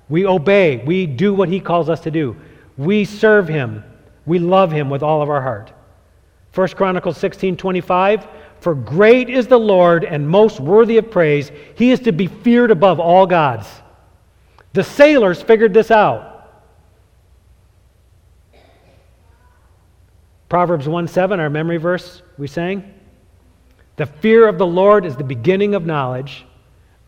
We 0.08 0.25
obey, 0.25 0.77
we 0.77 1.05
do 1.05 1.34
what 1.34 1.49
He 1.49 1.60
calls 1.60 1.89
us 1.89 1.99
to 2.01 2.12
do. 2.12 2.36
We 2.77 3.05
serve 3.05 3.47
Him, 3.47 3.84
we 4.25 4.39
love 4.39 4.71
Him 4.71 4.89
with 4.89 5.03
all 5.03 5.21
of 5.21 5.29
our 5.29 5.41
heart. 5.41 5.71
1 6.53 6.69
Chronicles 6.69 7.17
16 7.17 7.58
25, 7.58 8.27
for 8.60 8.75
great 8.75 9.29
is 9.29 9.47
the 9.47 9.60
Lord 9.60 10.03
and 10.03 10.27
most 10.27 10.60
worthy 10.60 10.97
of 10.97 11.12
praise. 11.12 11.51
He 11.75 11.91
is 11.91 11.99
to 12.01 12.12
be 12.12 12.27
feared 12.27 12.71
above 12.71 12.99
all 12.99 13.27
gods. 13.27 13.67
The 14.73 14.84
sailors 14.84 15.41
figured 15.41 15.73
this 15.73 15.91
out. 15.91 16.28
Proverbs 20.49 20.88
1 20.88 21.07
7, 21.07 21.39
our 21.39 21.49
memory 21.49 21.77
verse 21.77 22.23
we 22.38 22.47
sang. 22.47 22.93
The 23.97 24.07
fear 24.07 24.47
of 24.47 24.57
the 24.57 24.65
Lord 24.65 25.05
is 25.05 25.15
the 25.15 25.23
beginning 25.23 25.75
of 25.75 25.85
knowledge, 25.85 26.45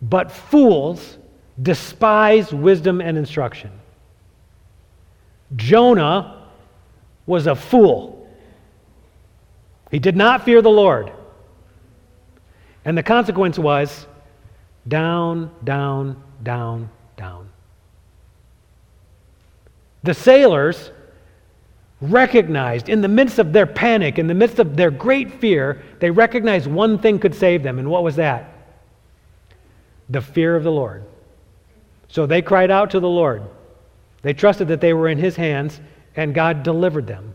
but 0.01 0.31
fools 0.31 1.17
despise 1.61 2.53
wisdom 2.53 3.01
and 3.01 3.17
instruction. 3.17 3.71
Jonah 5.55 6.47
was 7.25 7.47
a 7.47 7.55
fool. 7.55 8.27
He 9.89 9.99
did 9.99 10.15
not 10.15 10.45
fear 10.45 10.61
the 10.61 10.69
Lord. 10.69 11.11
And 12.85 12.97
the 12.97 13.03
consequence 13.03 13.59
was 13.59 14.07
down, 14.87 15.51
down, 15.63 16.21
down, 16.43 16.89
down. 17.17 17.49
The 20.03 20.13
sailors 20.13 20.91
recognized 22.01 22.89
in 22.89 23.01
the 23.01 23.07
midst 23.07 23.37
of 23.37 23.53
their 23.53 23.67
panic, 23.67 24.17
in 24.17 24.27
the 24.27 24.33
midst 24.33 24.59
of 24.59 24.75
their 24.75 24.91
great 24.91 25.31
fear, 25.39 25.83
they 25.99 26.09
recognized 26.09 26.67
one 26.67 26.97
thing 26.97 27.19
could 27.19 27.35
save 27.35 27.61
them. 27.61 27.77
And 27.77 27.89
what 27.89 28.03
was 28.03 28.15
that? 28.15 28.53
The 30.09 30.21
fear 30.21 30.55
of 30.55 30.63
the 30.63 30.71
Lord. 30.71 31.05
So 32.07 32.25
they 32.25 32.41
cried 32.41 32.71
out 32.71 32.91
to 32.91 32.99
the 32.99 33.07
Lord. 33.07 33.43
They 34.23 34.33
trusted 34.33 34.67
that 34.69 34.81
they 34.81 34.93
were 34.93 35.07
in 35.07 35.17
His 35.17 35.35
hands, 35.35 35.79
and 36.15 36.33
God 36.33 36.63
delivered 36.63 37.07
them. 37.07 37.33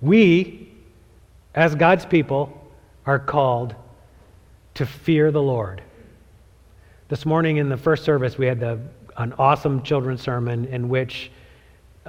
We, 0.00 0.72
as 1.54 1.74
God's 1.74 2.06
people, 2.06 2.56
are 3.06 3.18
called 3.18 3.74
to 4.74 4.86
fear 4.86 5.30
the 5.30 5.42
Lord. 5.42 5.82
This 7.08 7.26
morning 7.26 7.56
in 7.56 7.68
the 7.68 7.76
first 7.76 8.04
service, 8.04 8.38
we 8.38 8.46
had 8.46 8.60
the, 8.60 8.78
an 9.16 9.32
awesome 9.38 9.82
children's 9.82 10.22
sermon 10.22 10.66
in 10.66 10.88
which 10.88 11.30